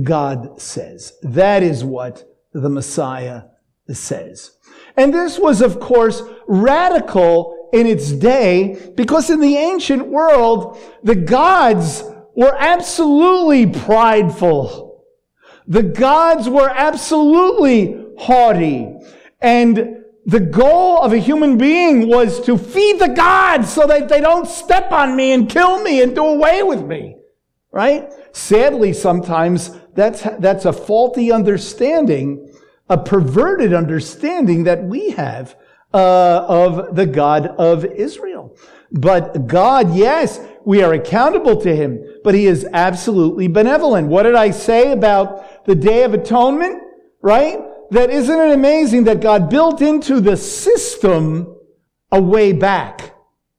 [0.04, 1.14] God says.
[1.22, 3.44] That is what the Messiah
[3.88, 4.58] says.
[4.98, 11.16] And this was, of course, radical in its day because in the ancient world, the
[11.16, 12.04] gods
[12.36, 15.06] were absolutely prideful.
[15.68, 18.96] The gods were absolutely haughty.
[19.42, 24.22] And the goal of a human being was to feed the gods so that they
[24.22, 27.18] don't step on me and kill me and do away with me.
[27.72, 28.12] Right?
[28.32, 32.52] Sadly, sometimes that's, that's a faulty understanding,
[32.90, 35.56] a perverted understanding that we have
[35.94, 38.56] uh, of the God of Israel.
[38.92, 44.08] But God, yes, we are accountable to Him, but He is absolutely benevolent.
[44.08, 46.82] What did I say about the Day of Atonement?
[47.22, 47.60] Right?
[47.92, 51.56] That isn't it amazing that God built into the system
[52.12, 53.16] a way back,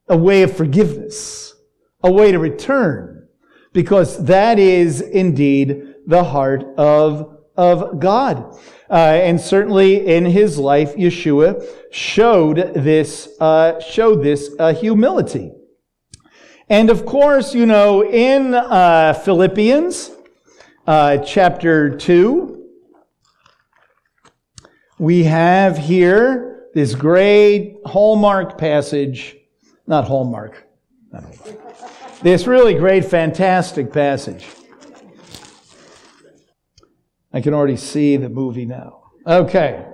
[0.08, 1.54] a way of forgiveness,
[2.02, 3.28] a way to return,
[3.72, 8.58] because that is indeed the heart of, of God.
[8.88, 15.52] Uh, and certainly in his life, Yeshua showed this, uh, showed this uh, humility.
[16.70, 20.10] And of course, you know, in uh, Philippians
[20.86, 22.64] uh, chapter 2,
[24.98, 29.36] we have here this great hallmark passage,
[29.86, 30.66] not hallmark,
[31.12, 34.46] not hallmark, this really great, fantastic passage.
[37.32, 39.10] I can already see the movie now.
[39.26, 39.84] Okay.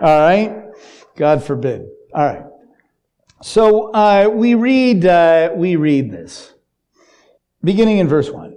[0.00, 0.64] All right.
[1.16, 1.88] God forbid.
[2.14, 2.44] All right.
[3.42, 6.54] So uh, we read uh, we read this,
[7.62, 8.56] beginning in verse one.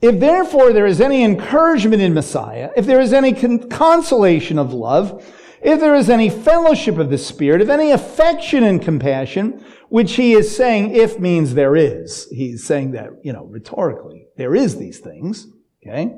[0.00, 4.72] If therefore there is any encouragement in Messiah, if there is any con- consolation of
[4.72, 5.24] love,
[5.62, 10.32] if there is any fellowship of the Spirit, if any affection and compassion, which he
[10.32, 12.26] is saying, if means there is.
[12.30, 14.26] He's saying that, you know, rhetorically.
[14.36, 15.46] There is these things.
[15.86, 16.14] Okay?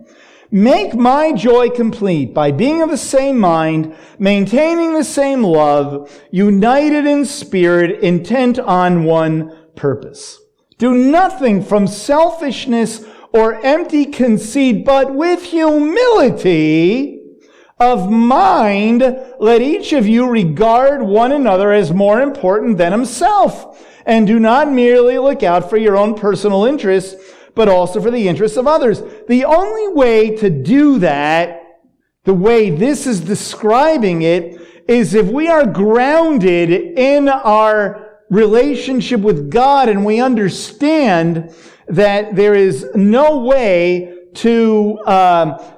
[0.55, 7.07] Make my joy complete by being of the same mind, maintaining the same love, united
[7.07, 10.40] in spirit, intent on one purpose.
[10.79, 17.21] Do nothing from selfishness or empty conceit, but with humility
[17.81, 19.03] of mind,
[19.40, 23.85] let each of you regard one another as more important than himself.
[24.07, 27.17] And do not merely look out for your own personal interests,
[27.55, 29.03] but also for the interests of others.
[29.29, 31.62] The only way to do that,
[32.25, 39.51] the way this is describing it, is if we are grounded in our relationship with
[39.51, 41.55] God and we understand
[41.88, 45.73] that there is no way to, uh,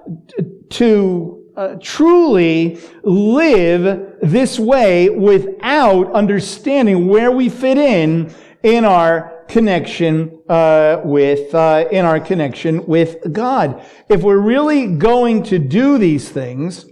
[0.71, 10.43] to uh, truly live this way without understanding where we fit in in our connection
[10.49, 13.85] uh, with uh, in our connection with God.
[14.09, 16.87] If we're really going to do these things,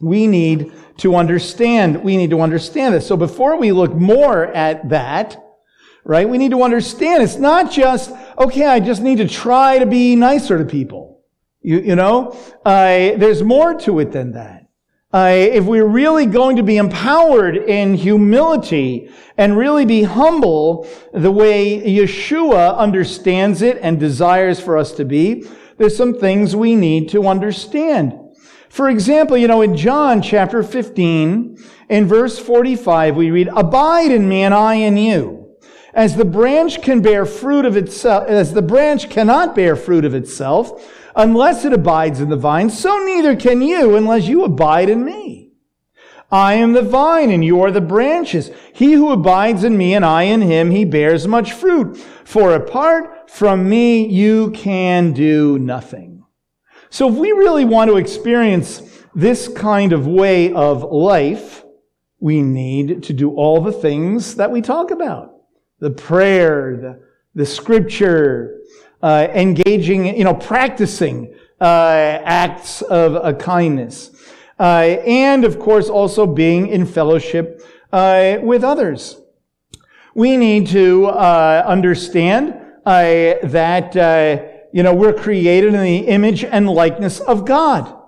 [0.00, 2.02] we need to understand.
[2.02, 3.06] We need to understand this.
[3.06, 5.36] So before we look more at that,
[6.04, 8.66] right, we need to understand it's not just okay.
[8.66, 11.22] I just need to try to be nicer to people.
[11.62, 14.61] You, you know, uh, there's more to it than that.
[15.14, 21.30] Uh, if we're really going to be empowered in humility and really be humble the
[21.30, 25.46] way Yeshua understands it and desires for us to be,
[25.76, 28.18] there's some things we need to understand.
[28.70, 34.26] For example, you know, in John chapter 15, in verse 45, we read, Abide in
[34.26, 35.56] me and I in you.
[35.92, 40.14] As the branch can bear fruit of itself, as the branch cannot bear fruit of
[40.14, 45.04] itself, unless it abides in the vine, so neither can you unless you abide in
[45.04, 45.52] me.
[46.30, 48.50] I am the vine and you are the branches.
[48.72, 51.98] He who abides in me and I in him, he bears much fruit.
[52.24, 56.24] For apart from me, you can do nothing.
[56.88, 58.82] So if we really want to experience
[59.14, 61.64] this kind of way of life,
[62.18, 65.34] we need to do all the things that we talk about.
[65.80, 67.00] The prayer, the,
[67.34, 68.61] the scripture,
[69.02, 74.10] uh, engaging, you know, practicing uh, acts of uh, kindness.
[74.58, 77.62] Uh, and of course, also being in fellowship
[77.92, 79.16] uh, with others.
[80.14, 83.94] We need to uh, understand that,
[84.72, 87.98] you know, we're created in the image and likeness of God.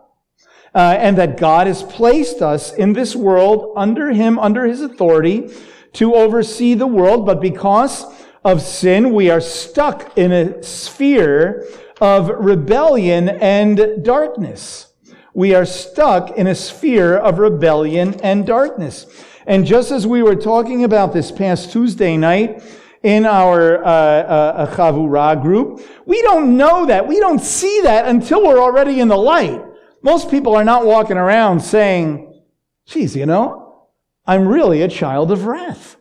[0.75, 5.49] and that God has placed us in this world under Him, under His authority,
[5.95, 8.05] to oversee the world, but because
[8.45, 11.67] of sin, we are stuck in a sphere
[12.01, 14.93] of rebellion and darkness.
[15.33, 19.07] We are stuck in a sphere of rebellion and darkness.
[19.47, 22.63] And just as we were talking about this past Tuesday night
[23.03, 27.07] in our uh, uh, Chavurah group, we don't know that.
[27.09, 29.63] We don't see that until we're already in the light.
[30.03, 32.43] Most people are not walking around saying,
[32.87, 33.89] geez, you know,
[34.27, 35.97] I'm really a child of wrath.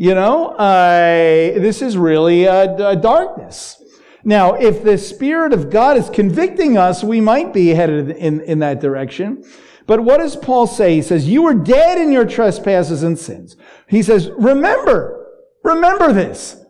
[0.00, 3.82] You know, uh, this is really a, a darkness.
[4.22, 8.60] Now, if the Spirit of God is convicting us, we might be headed in, in
[8.60, 9.44] that direction.
[9.88, 10.94] But what does Paul say?
[10.94, 13.56] He says, You were dead in your trespasses and sins.
[13.88, 15.26] He says, Remember,
[15.64, 16.62] remember this.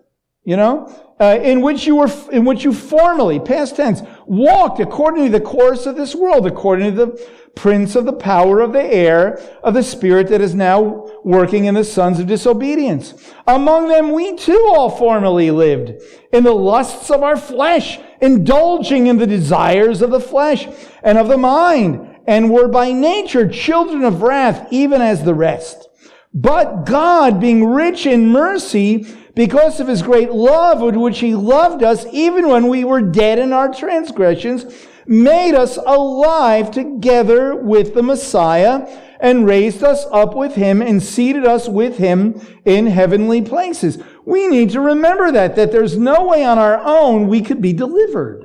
[0.44, 5.24] You know, uh, in which you were, in which you formerly, past tense, walked according
[5.24, 8.82] to the course of this world, according to the prince of the power of the
[8.82, 10.80] air, of the spirit that is now
[11.24, 13.14] working in the sons of disobedience.
[13.46, 16.00] Among them we too all formerly lived
[16.32, 20.68] in the lusts of our flesh, indulging in the desires of the flesh
[21.02, 25.88] and of the mind, and were by nature children of wrath, even as the rest.
[26.32, 29.06] But God, being rich in mercy,
[29.38, 33.38] because of his great love with which he loved us, even when we were dead
[33.38, 34.66] in our transgressions,
[35.06, 38.84] made us alive together with the Messiah
[39.20, 44.02] and raised us up with him and seated us with him in heavenly places.
[44.24, 47.72] We need to remember that, that there's no way on our own we could be
[47.72, 48.44] delivered.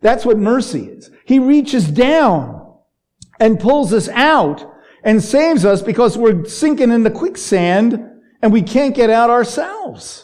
[0.00, 1.12] That's what mercy is.
[1.24, 2.74] He reaches down
[3.38, 4.68] and pulls us out
[5.04, 8.04] and saves us because we're sinking in the quicksand
[8.42, 10.23] and we can't get out ourselves.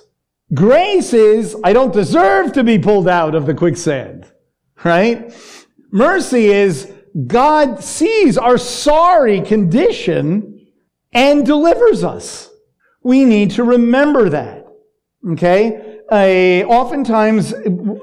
[0.53, 4.27] Grace is, I don't deserve to be pulled out of the quicksand,
[4.83, 5.33] right?
[5.93, 6.93] Mercy is,
[7.27, 10.67] God sees our sorry condition
[11.13, 12.51] and delivers us.
[13.05, 14.67] We need to remember that.
[15.33, 16.01] Okay?
[16.11, 17.53] Uh, oftentimes,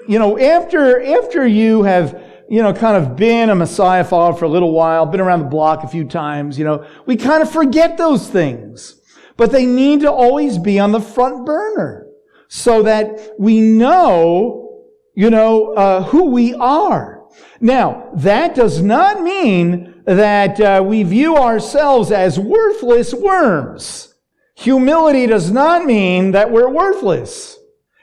[0.07, 4.45] you know, after, after you have, you know, kind of been a Messiah follower for
[4.45, 7.51] a little while, been around the block a few times, you know, we kind of
[7.51, 9.01] forget those things.
[9.35, 12.06] But they need to always be on the front burner
[12.47, 14.85] so that we know,
[15.15, 17.23] you know, uh, who we are.
[17.59, 24.13] Now, that does not mean that uh, we view ourselves as worthless worms.
[24.55, 27.57] Humility does not mean that we're worthless.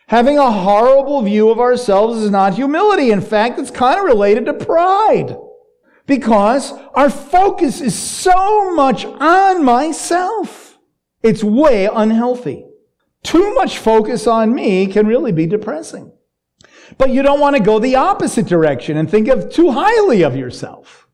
[0.06, 3.10] Having a horrible view of ourselves is not humility.
[3.10, 5.36] In fact, it's kind of related to pride.
[6.06, 10.78] Because our focus is so much on myself.
[11.22, 12.66] It's way unhealthy.
[13.24, 16.12] Too much focus on me can really be depressing.
[16.98, 20.36] But you don't want to go the opposite direction and think of too highly of
[20.36, 21.08] yourself.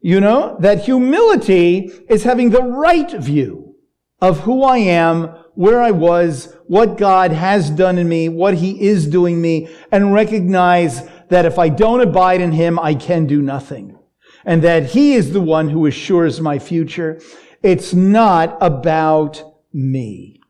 [0.00, 3.76] You know, that humility is having the right view
[4.20, 8.82] of who I am, where I was, what God has done in me, what he
[8.82, 13.40] is doing me, and recognize that if I don't abide in him, I can do
[13.40, 13.96] nothing.
[14.44, 17.20] And that he is the one who assures my future.
[17.62, 19.42] It's not about
[19.72, 20.41] me.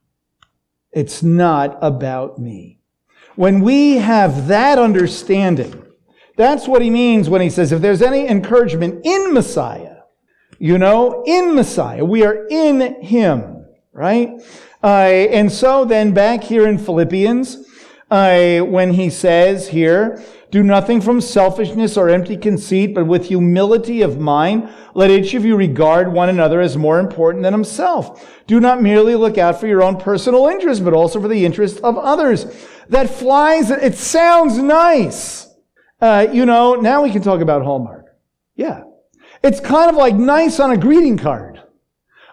[0.93, 2.80] It's not about me.
[3.36, 5.82] When we have that understanding,
[6.36, 9.97] that's what he means when he says, if there's any encouragement in Messiah,
[10.59, 14.30] you know, in Messiah, we are in him, right?
[14.82, 17.68] Uh, and so then back here in Philippians,
[18.11, 20.22] uh, when he says here,
[20.53, 25.46] do nothing from selfishness or empty conceit, but with humility of mind, let each of
[25.46, 28.30] you regard one another as more important than himself.
[28.46, 31.80] Do not merely look out for your own personal interest, but also for the interest
[31.80, 32.44] of others.
[32.90, 35.48] That flies, it sounds nice.
[36.03, 38.14] Uh, you know, now we can talk about Hallmark.
[38.55, 38.82] Yeah.
[39.42, 41.62] It's kind of like nice on a greeting card.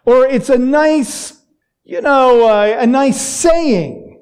[0.03, 1.41] Or it's a nice,
[1.85, 4.19] you know, uh, a nice saying.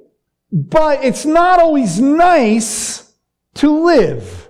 [0.52, 3.07] But it's not always nice
[3.58, 4.50] to live.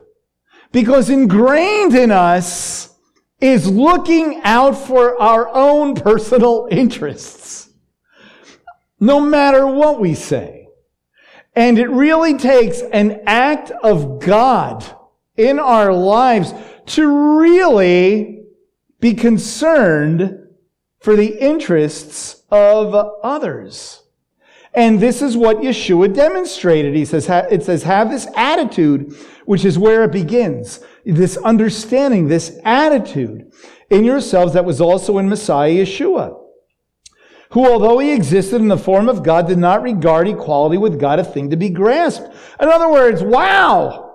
[0.72, 2.96] Because ingrained in us
[3.40, 7.70] is looking out for our own personal interests.
[9.00, 10.68] No matter what we say.
[11.56, 14.86] And it really takes an act of God
[15.36, 16.54] in our lives
[16.88, 18.44] to really
[19.00, 20.48] be concerned
[21.00, 22.94] for the interests of
[23.24, 24.04] others.
[24.78, 26.94] And this is what Yeshua demonstrated.
[26.94, 29.12] He says, it says, have this attitude,
[29.46, 30.82] which is where it begins.
[31.04, 33.52] This understanding, this attitude
[33.90, 36.40] in yourselves that was also in Messiah Yeshua,
[37.54, 41.18] who, although he existed in the form of God, did not regard equality with God
[41.18, 42.28] a thing to be grasped.
[42.62, 44.14] In other words, wow!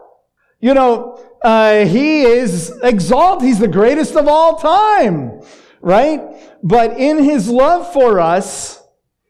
[0.60, 3.48] You know, uh, he is exalted.
[3.48, 5.40] He's the greatest of all time,
[5.80, 6.20] right?
[6.62, 8.81] But in his love for us,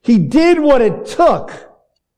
[0.03, 1.53] he did what it took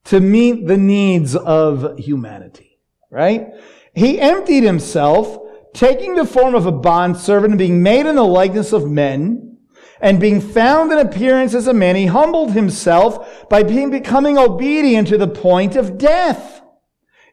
[0.05, 2.79] to meet the needs of humanity,
[3.11, 3.49] right?
[3.95, 5.39] He emptied himself,
[5.73, 9.59] taking the form of a bondservant and being made in the likeness of men,
[10.01, 15.09] and being found in appearance as a man, he humbled himself by being, becoming obedient
[15.09, 16.63] to the point of death,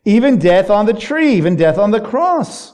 [0.06, 2.74] even death on the tree, even death on the cross.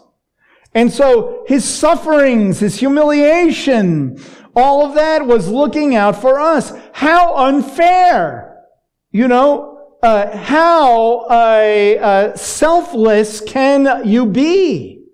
[0.73, 4.23] And so his sufferings, his humiliation,
[4.55, 6.73] all of that was looking out for us.
[6.93, 8.63] How unfair!
[9.11, 15.05] You know, uh, how uh, selfless can you be?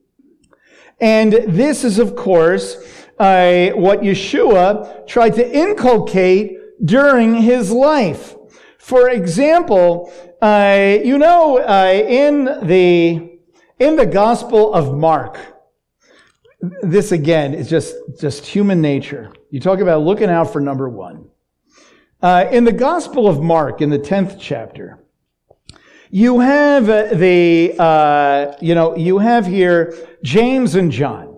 [0.99, 2.75] And this is, of course,
[3.17, 8.35] what Yeshua tried to inculcate during his life.
[8.77, 10.11] For example,
[10.41, 13.39] uh, you know, uh, in the
[13.79, 15.39] in the Gospel of Mark,
[16.81, 19.31] this again is just, just human nature.
[19.49, 21.27] You talk about looking out for number one.
[22.21, 25.03] Uh, in the Gospel of Mark, in the 10th chapter,
[26.09, 29.93] you have the, uh, you know, you have here
[30.23, 31.37] James and John.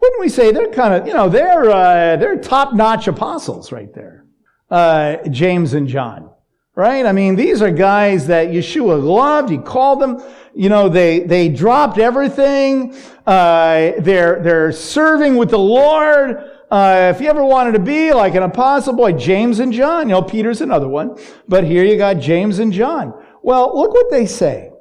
[0.00, 4.24] Wouldn't we say they're kind of, you know, they're, uh, they're top-notch apostles right there.
[4.70, 6.30] Uh, James and John
[6.78, 7.06] right?
[7.06, 9.50] I mean, these are guys that Yeshua loved.
[9.50, 10.22] He called them.
[10.54, 12.94] You know, they, they dropped everything.
[13.28, 16.50] Uh, they're, they're serving with the Lord.
[16.70, 20.14] Uh, if you ever wanted to be like an apostle, boy, James and John, you
[20.14, 23.12] know, Peter's another one, but here you got James and John.
[23.42, 24.72] Well, look what they say.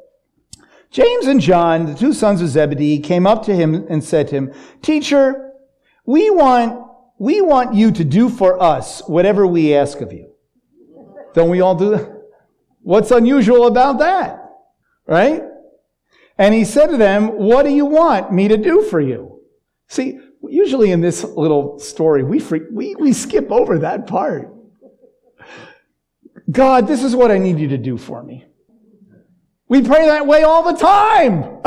[0.92, 4.36] James and John, the two sons of Zebedee, came up to him and said to
[4.36, 5.52] him, Teacher,
[6.06, 6.88] we want,
[7.20, 10.32] we want you to do for us whatever we ask of you.
[11.34, 12.24] Don't we all do that?
[12.82, 14.42] What's unusual about that?
[15.06, 15.44] Right?
[16.38, 19.42] And he said to them, What do you want me to do for you?
[19.88, 24.54] See, usually in this little story, we, we, we skip over that part.
[26.50, 28.46] God, this is what I need you to do for me.
[29.68, 31.62] We pray that way all the time.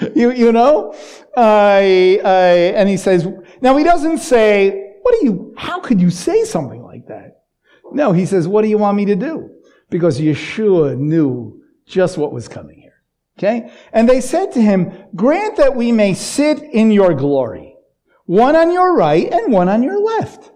[0.14, 0.94] you, you know?
[1.36, 3.26] Uh, and he says,
[3.62, 7.44] now he doesn't say, what do you, how could you say something like that?
[7.92, 9.50] No, he says, what do you want me to do?
[9.88, 12.85] Because Yeshua knew just what was coming.
[13.38, 13.70] Okay?
[13.92, 17.76] And they said to him, grant that we may sit in your glory,
[18.24, 20.50] one on your right and one on your left.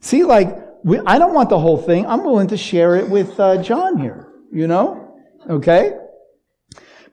[0.00, 2.06] See, like, we, I don't want the whole thing.
[2.06, 5.18] I'm willing to share it with uh, John here, you know?
[5.48, 5.92] Okay?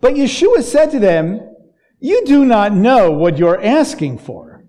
[0.01, 1.55] But Yeshua said to them,
[1.99, 4.65] You do not know what you're asking for.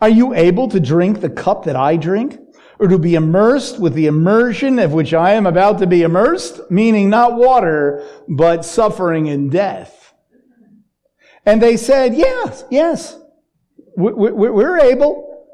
[0.00, 2.38] Are you able to drink the cup that I drink?
[2.82, 6.68] Or to be immersed with the immersion of which I am about to be immersed?
[6.68, 10.12] Meaning not water, but suffering and death.
[11.46, 13.16] And they said, Yes, yes,
[13.96, 15.46] we're able.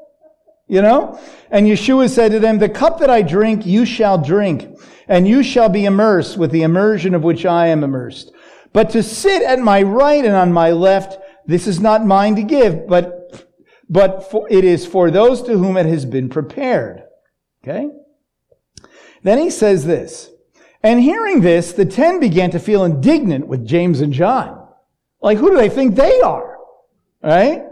[0.67, 1.19] You know?
[1.51, 4.67] And Yeshua said to them, The cup that I drink, you shall drink
[5.07, 8.31] and you shall be immersed with the immersion of which I am immersed.
[8.73, 12.43] But to sit at my right and on my left, this is not mine to
[12.43, 13.47] give, but,
[13.87, 17.03] but for, it is for those to whom it has been prepared.
[17.63, 17.89] Okay?
[19.23, 20.31] Then he says this,
[20.81, 24.67] and hearing this, the ten began to feel indignant with James and John.
[25.21, 26.57] Like, who do they think they are?
[27.21, 27.63] Right?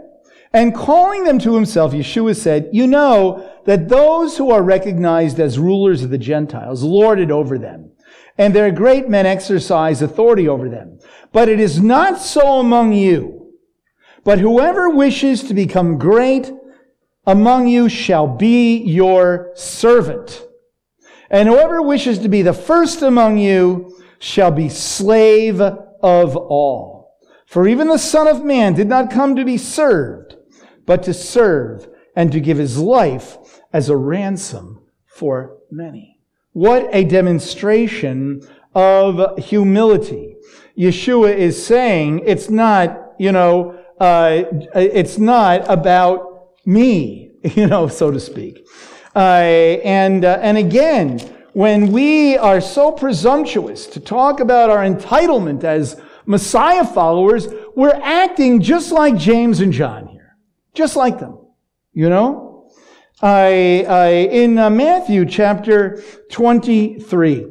[0.52, 5.58] And calling them to himself, Yeshua said, You know that those who are recognized as
[5.58, 7.92] rulers of the Gentiles lord it over them,
[8.36, 10.98] and their great men exercise authority over them.
[11.32, 13.52] But it is not so among you.
[14.24, 16.50] But whoever wishes to become great
[17.28, 20.42] among you shall be your servant.
[21.28, 27.18] And whoever wishes to be the first among you shall be slave of all.
[27.46, 30.36] For even the Son of Man did not come to be served,
[30.86, 33.36] but to serve and to give his life
[33.74, 36.20] as a ransom for many.
[36.52, 38.40] What a demonstration
[38.74, 40.36] of humility.
[40.78, 46.27] Yeshua is saying it's not, you know, uh, it's not about
[46.68, 48.66] me, you know, so to speak.
[49.16, 49.18] Uh,
[49.82, 51.18] and, uh, and again,
[51.54, 58.60] when we are so presumptuous to talk about our entitlement as Messiah followers, we're acting
[58.60, 60.36] just like James and John here.
[60.74, 61.38] Just like them.
[61.92, 62.70] You know?
[63.20, 66.00] I, I, in uh, Matthew chapter
[66.30, 67.46] 23,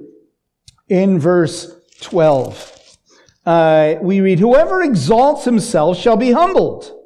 [0.87, 1.69] in verse
[2.01, 2.97] 12,
[3.45, 6.96] uh, we read, Whoever exalts himself shall be humbled,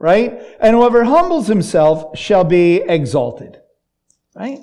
[0.00, 0.40] right?
[0.58, 3.60] And whoever humbles himself shall be exalted,
[4.34, 4.58] right?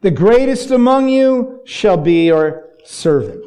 [0.00, 3.44] The greatest among you shall be your servant.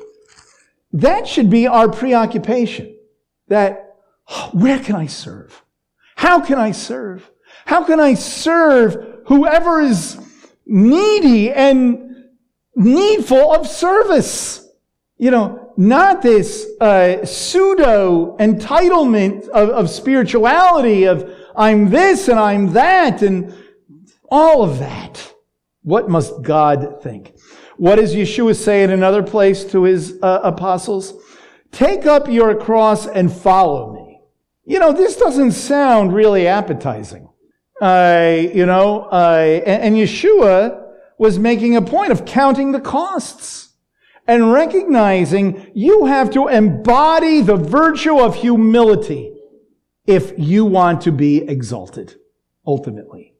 [0.93, 2.97] That should be our preoccupation.
[3.47, 3.95] That,
[4.51, 5.63] where can I serve?
[6.17, 7.31] How can I serve?
[7.65, 10.19] How can I serve whoever is
[10.65, 12.25] needy and
[12.75, 14.67] needful of service?
[15.17, 22.73] You know, not this uh, pseudo entitlement of, of spirituality of I'm this and I'm
[22.73, 23.53] that and
[24.29, 25.33] all of that.
[25.83, 27.33] What must God think?
[27.77, 31.13] What does Yeshua say in another place to his uh, apostles?
[31.71, 34.21] Take up your cross and follow me.
[34.65, 37.29] You know, this doesn't sound really appetizing.
[37.81, 43.70] Uh, you know, uh, and, and Yeshua was making a point of counting the costs
[44.27, 49.33] and recognizing you have to embody the virtue of humility
[50.05, 52.15] if you want to be exalted,
[52.65, 53.33] ultimately.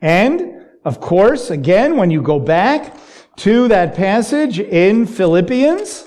[0.00, 2.96] And, of course, again, when you go back
[3.36, 6.06] to that passage in Philippians,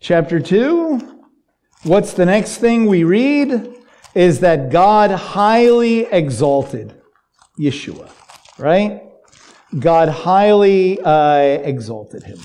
[0.00, 1.16] chapter 2,
[1.86, 3.76] What's the next thing we read?
[4.12, 7.00] Is that God highly exalted
[7.60, 8.10] Yeshua,
[8.58, 9.04] right?
[9.78, 12.38] God highly uh, exalted him.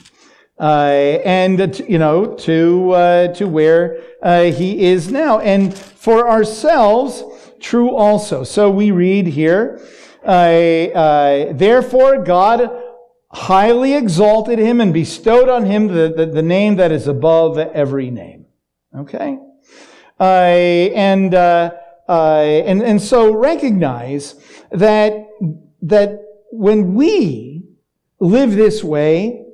[0.60, 7.24] Uh, and you know to uh, to where uh, he is now, and for ourselves,
[7.60, 8.44] true also.
[8.44, 9.82] So we read here,
[10.24, 12.70] uh, uh, therefore God
[13.32, 18.12] highly exalted him and bestowed on him the, the, the name that is above every
[18.12, 18.46] name.
[18.96, 19.40] Okay?
[20.20, 21.72] Uh, and uh,
[22.10, 24.36] uh, and, and so recognize
[24.72, 25.30] that,
[25.82, 26.20] that
[26.52, 27.64] when we
[28.20, 29.46] live this way,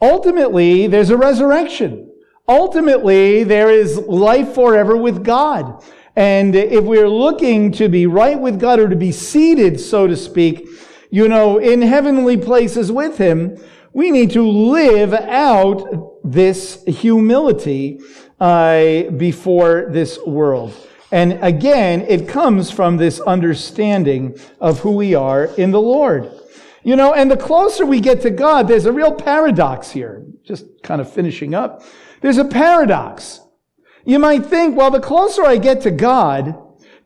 [0.00, 2.10] ultimately there's a resurrection.
[2.46, 5.82] Ultimately, there is life forever with God.
[6.14, 10.16] And if we're looking to be right with God or to be seated, so to
[10.16, 10.68] speak,
[11.10, 13.56] you know, in heavenly places with Him,
[13.94, 18.00] we need to live out this humility
[18.40, 20.74] uh, before this world.
[21.10, 26.30] And again, it comes from this understanding of who we are in the Lord.
[26.84, 30.22] You know, and the closer we get to God, there's a real paradox here.
[30.44, 31.82] Just kind of finishing up.
[32.20, 33.40] There's a paradox.
[34.04, 36.54] You might think, well, the closer I get to God,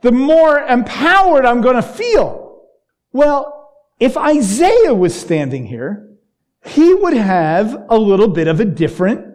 [0.00, 2.64] the more empowered I'm going to feel.
[3.12, 3.70] Well,
[4.00, 6.08] if Isaiah was standing here,
[6.64, 9.32] he would have a little bit of a different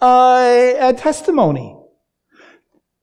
[0.00, 1.75] uh, testimony.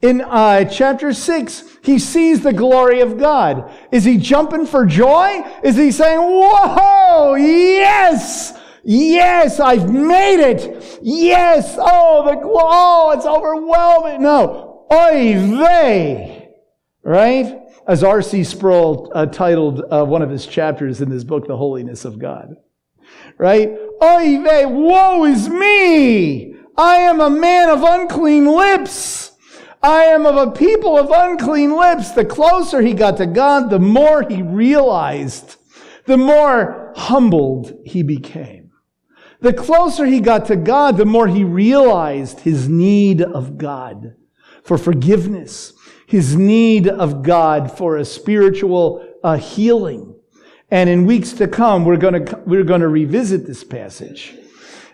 [0.04, 3.72] In uh, chapter 6, he sees the glory of God.
[3.90, 5.42] Is he jumping for joy?
[5.64, 11.00] Is he saying, Whoa, yes, yes, I've made it.
[11.02, 14.22] Yes, oh, the oh, it's overwhelming.
[14.22, 16.50] No, oy vey,
[17.02, 17.62] right?
[17.88, 18.44] As R.C.
[18.44, 22.58] Sproul uh, titled uh, one of his chapters in his book, The Holiness of God.
[23.38, 23.70] Right?
[24.02, 26.56] Oy vey, woe is me.
[26.76, 29.33] I am a man of unclean lips.
[29.84, 32.12] I am of a people of unclean lips.
[32.12, 35.58] The closer he got to God, the more he realized,
[36.06, 38.72] the more humbled he became.
[39.42, 44.16] The closer he got to God, the more he realized his need of God
[44.64, 45.74] for forgiveness,
[46.08, 50.16] his need of God for a spiritual uh, healing.
[50.72, 54.34] And in weeks to come, we're going to, we're going to revisit this passage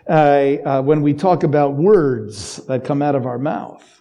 [0.08, 3.99] uh, uh, when we talk about words that come out of our mouth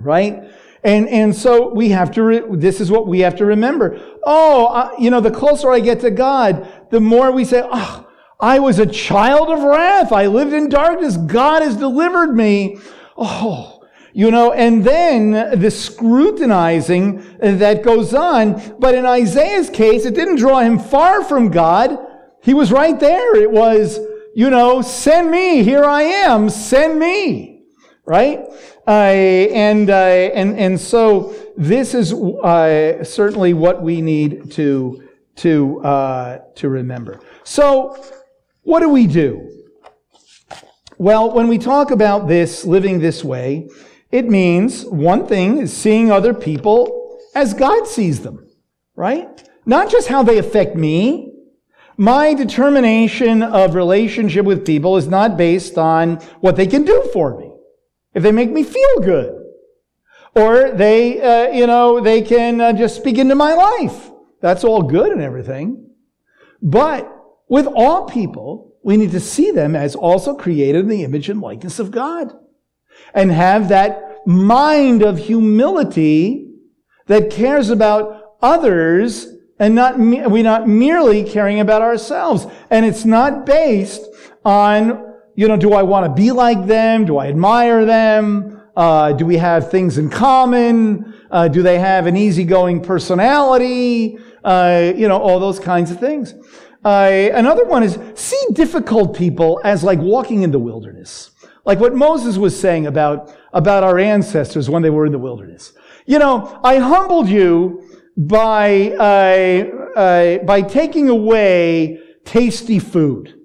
[0.00, 0.50] right?
[0.84, 4.00] And, and so we have to, re- this is what we have to remember.
[4.22, 8.08] Oh, uh, you know, the closer I get to God, the more we say, oh,
[8.40, 10.12] I was a child of wrath.
[10.12, 11.16] I lived in darkness.
[11.16, 12.78] God has delivered me.
[13.16, 13.82] Oh,
[14.12, 18.76] you know, and then the scrutinizing that goes on.
[18.78, 21.98] But in Isaiah's case, it didn't draw him far from God.
[22.42, 23.36] He was right there.
[23.36, 23.98] It was,
[24.34, 25.64] you know, send me.
[25.64, 26.48] Here I am.
[26.48, 27.64] Send me.
[28.06, 28.40] Right?
[28.88, 35.78] Uh, and, uh, and, and so this is uh, certainly what we need to, to,
[35.80, 37.20] uh, to remember.
[37.44, 38.02] So,
[38.62, 39.66] what do we do?
[40.96, 43.68] Well, when we talk about this, living this way,
[44.10, 48.48] it means one thing is seeing other people as God sees them,
[48.96, 49.46] right?
[49.66, 51.34] Not just how they affect me.
[51.98, 57.38] My determination of relationship with people is not based on what they can do for
[57.38, 57.47] me
[58.18, 59.32] if they make me feel good,
[60.34, 64.10] or they, uh, you know, they can uh, just speak into my life.
[64.40, 65.90] That's all good and everything.
[66.60, 67.08] But
[67.48, 71.40] with all people, we need to see them as also created in the image and
[71.40, 72.32] likeness of God
[73.14, 76.50] and have that mind of humility
[77.06, 79.28] that cares about others
[79.60, 82.46] and not we're not merely caring about ourselves.
[82.68, 84.02] And it's not based
[84.44, 85.07] on
[85.38, 87.04] you know, do I want to be like them?
[87.04, 88.60] Do I admire them?
[88.76, 91.14] Uh, do we have things in common?
[91.30, 94.18] Uh, do they have an easygoing personality?
[94.42, 96.34] Uh, you know, all those kinds of things.
[96.84, 101.30] Uh, another one is see difficult people as like walking in the wilderness.
[101.64, 105.72] Like what Moses was saying about, about our ancestors when they were in the wilderness.
[106.04, 107.84] You know, I humbled you
[108.16, 113.37] by, uh, uh, by taking away tasty food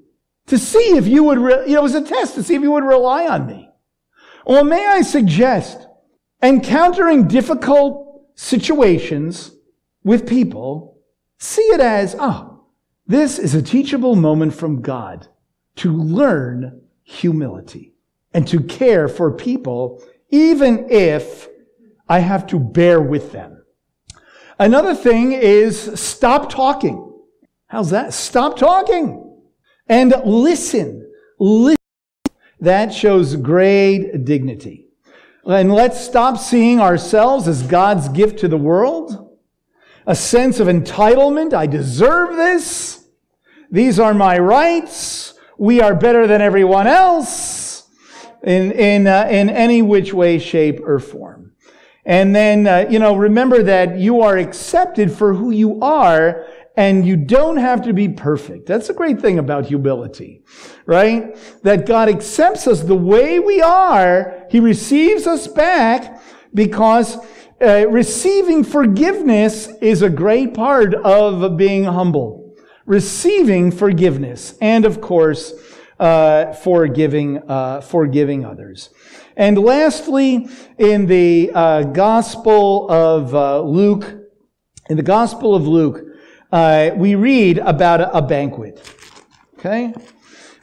[0.48, 2.62] to see if you would, re- you know, it was a test to see if
[2.62, 3.70] you would rely on me.
[4.46, 5.88] Or may I suggest
[6.42, 9.52] encountering difficult situations
[10.04, 11.00] with people,
[11.38, 12.66] see it as, oh,
[13.08, 15.28] this is a teachable moment from God
[15.78, 17.94] to learn humility
[18.34, 21.48] and to care for people, even if
[22.10, 23.64] I have to bear with them.
[24.60, 27.12] Another thing is stop talking.
[27.68, 28.14] How's that?
[28.14, 29.33] Stop talking
[29.88, 31.12] and listen.
[31.40, 31.78] Listen.
[32.60, 34.88] That shows great dignity.
[35.46, 39.38] And let's stop seeing ourselves as God's gift to the world.
[40.08, 41.54] A sense of entitlement.
[41.54, 43.06] I deserve this.
[43.70, 45.34] These are my rights.
[45.58, 47.90] We are better than everyone else
[48.44, 51.54] in, in, uh, in any which way, shape, or form.
[52.06, 57.06] And then, uh, you know, remember that you are accepted for who you are and
[57.06, 58.66] you don't have to be perfect.
[58.66, 60.44] That's a great thing about humility,
[60.86, 61.38] right?
[61.64, 64.46] That God accepts us the way we are.
[64.50, 66.22] He receives us back
[66.54, 67.18] because
[67.62, 72.54] Uh, receiving forgiveness is a great part of being humble.
[72.86, 75.54] Receiving forgiveness, and of course,
[75.98, 78.90] uh, forgiving, uh, forgiving others.
[79.38, 84.06] And lastly, in the uh, Gospel of uh, Luke,
[84.90, 86.04] in the Gospel of Luke,
[86.54, 88.80] uh, we read about a, a, banquet.
[89.58, 89.92] Okay,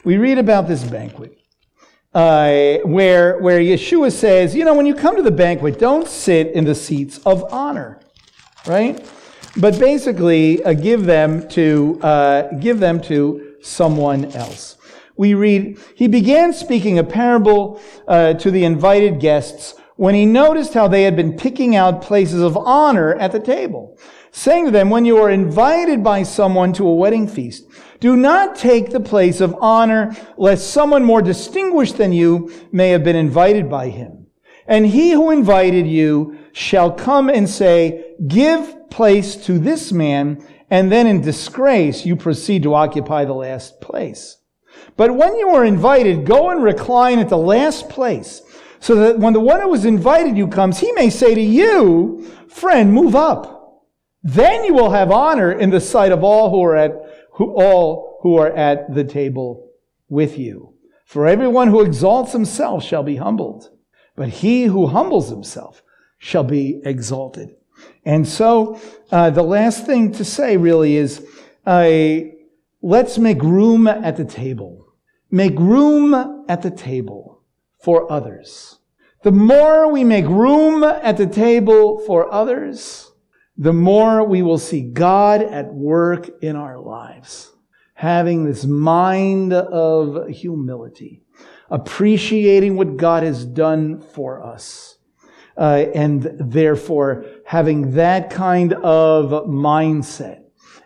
[0.05, 1.37] we read about this banquet.
[2.13, 6.47] Uh, where, where Yeshua says, you know, when you come to the banquet, don't sit
[6.47, 8.01] in the seats of honor,
[8.65, 9.05] right?
[9.57, 14.77] But basically, uh, give them to uh, give them to someone else.
[15.17, 20.73] We read, he began speaking a parable uh, to the invited guests when he noticed
[20.73, 23.99] how they had been picking out places of honor at the table,
[24.31, 27.69] saying to them, when you are invited by someone to a wedding feast,
[27.99, 33.03] do not take the place of honor, lest someone more distinguished than you may have
[33.03, 34.27] been invited by him.
[34.67, 40.91] And he who invited you shall come and say, give place to this man, and
[40.91, 44.37] then in disgrace you proceed to occupy the last place.
[44.97, 48.41] But when you are invited, go and recline at the last place,
[48.79, 52.25] so that when the one who was invited you comes, he may say to you,
[52.47, 53.60] friend, move up.
[54.23, 56.91] Then you will have honor in the sight of all who are at
[57.33, 59.71] who, all who are at the table
[60.09, 60.73] with you.
[61.05, 63.69] For everyone who exalts himself shall be humbled,
[64.15, 65.81] but he who humbles himself
[66.17, 67.55] shall be exalted.
[68.05, 68.79] And so,
[69.11, 71.25] uh, the last thing to say really is,
[71.65, 72.19] uh,
[72.81, 74.85] let's make room at the table.
[75.31, 77.43] Make room at the table
[77.83, 78.79] for others.
[79.23, 83.10] The more we make room at the table for others,
[83.61, 87.51] the more we will see God at work in our lives,
[87.93, 91.21] having this mind of humility,
[91.69, 94.97] appreciating what God has done for us,
[95.57, 100.41] uh, and therefore having that kind of mindset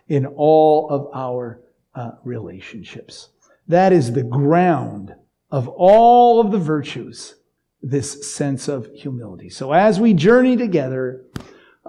[0.08, 1.62] in all of our
[1.94, 3.30] uh, relationships.
[3.68, 5.14] That is the ground
[5.50, 7.36] of all of the virtues,
[7.80, 9.48] this sense of humility.
[9.48, 11.24] So as we journey together,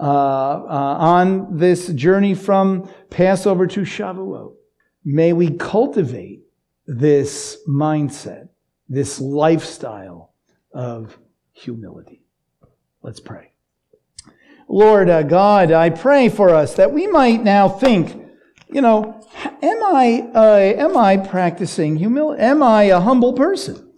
[0.00, 4.54] uh, on this journey from Passover to Shavuot.
[5.04, 6.42] May we cultivate
[6.86, 8.48] this mindset,
[8.88, 10.34] this lifestyle
[10.72, 11.18] of
[11.52, 12.22] humility.
[13.02, 13.52] Let's pray.
[14.68, 18.14] Lord uh, God, I pray for us that we might now think,
[18.70, 19.20] you know,
[19.62, 22.42] am I, uh, am I practicing humility?
[22.42, 23.90] Am I a humble person?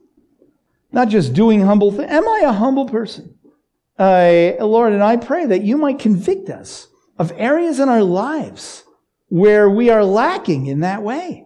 [0.93, 2.11] Not just doing humble things.
[2.11, 3.37] Am I a humble person?
[4.01, 6.89] Uh, Lord, and I pray that you might convict us
[7.19, 8.85] of areas in our lives
[9.29, 11.45] where we are lacking in that way.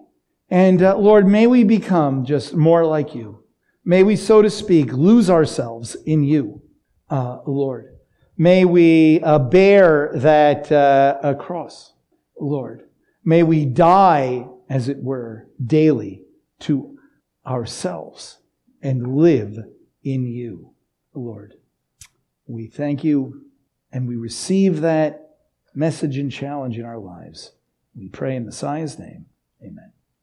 [0.49, 3.43] And uh, Lord, may we become just more like you.
[3.85, 6.63] May we, so to speak, lose ourselves in you,
[7.11, 7.97] uh, Lord.
[8.37, 11.93] May we uh, bear that uh, cross,
[12.41, 12.85] Lord.
[13.25, 16.23] May we die, as it were, daily
[16.61, 16.99] to
[17.45, 18.39] ourselves
[18.81, 19.59] and live
[20.05, 20.75] in you,
[21.15, 21.55] Lord.
[22.47, 23.43] We thank you
[23.93, 25.37] and we receive that
[25.75, 27.53] message and challenge in our lives.
[27.95, 29.27] We pray in Messiah's name.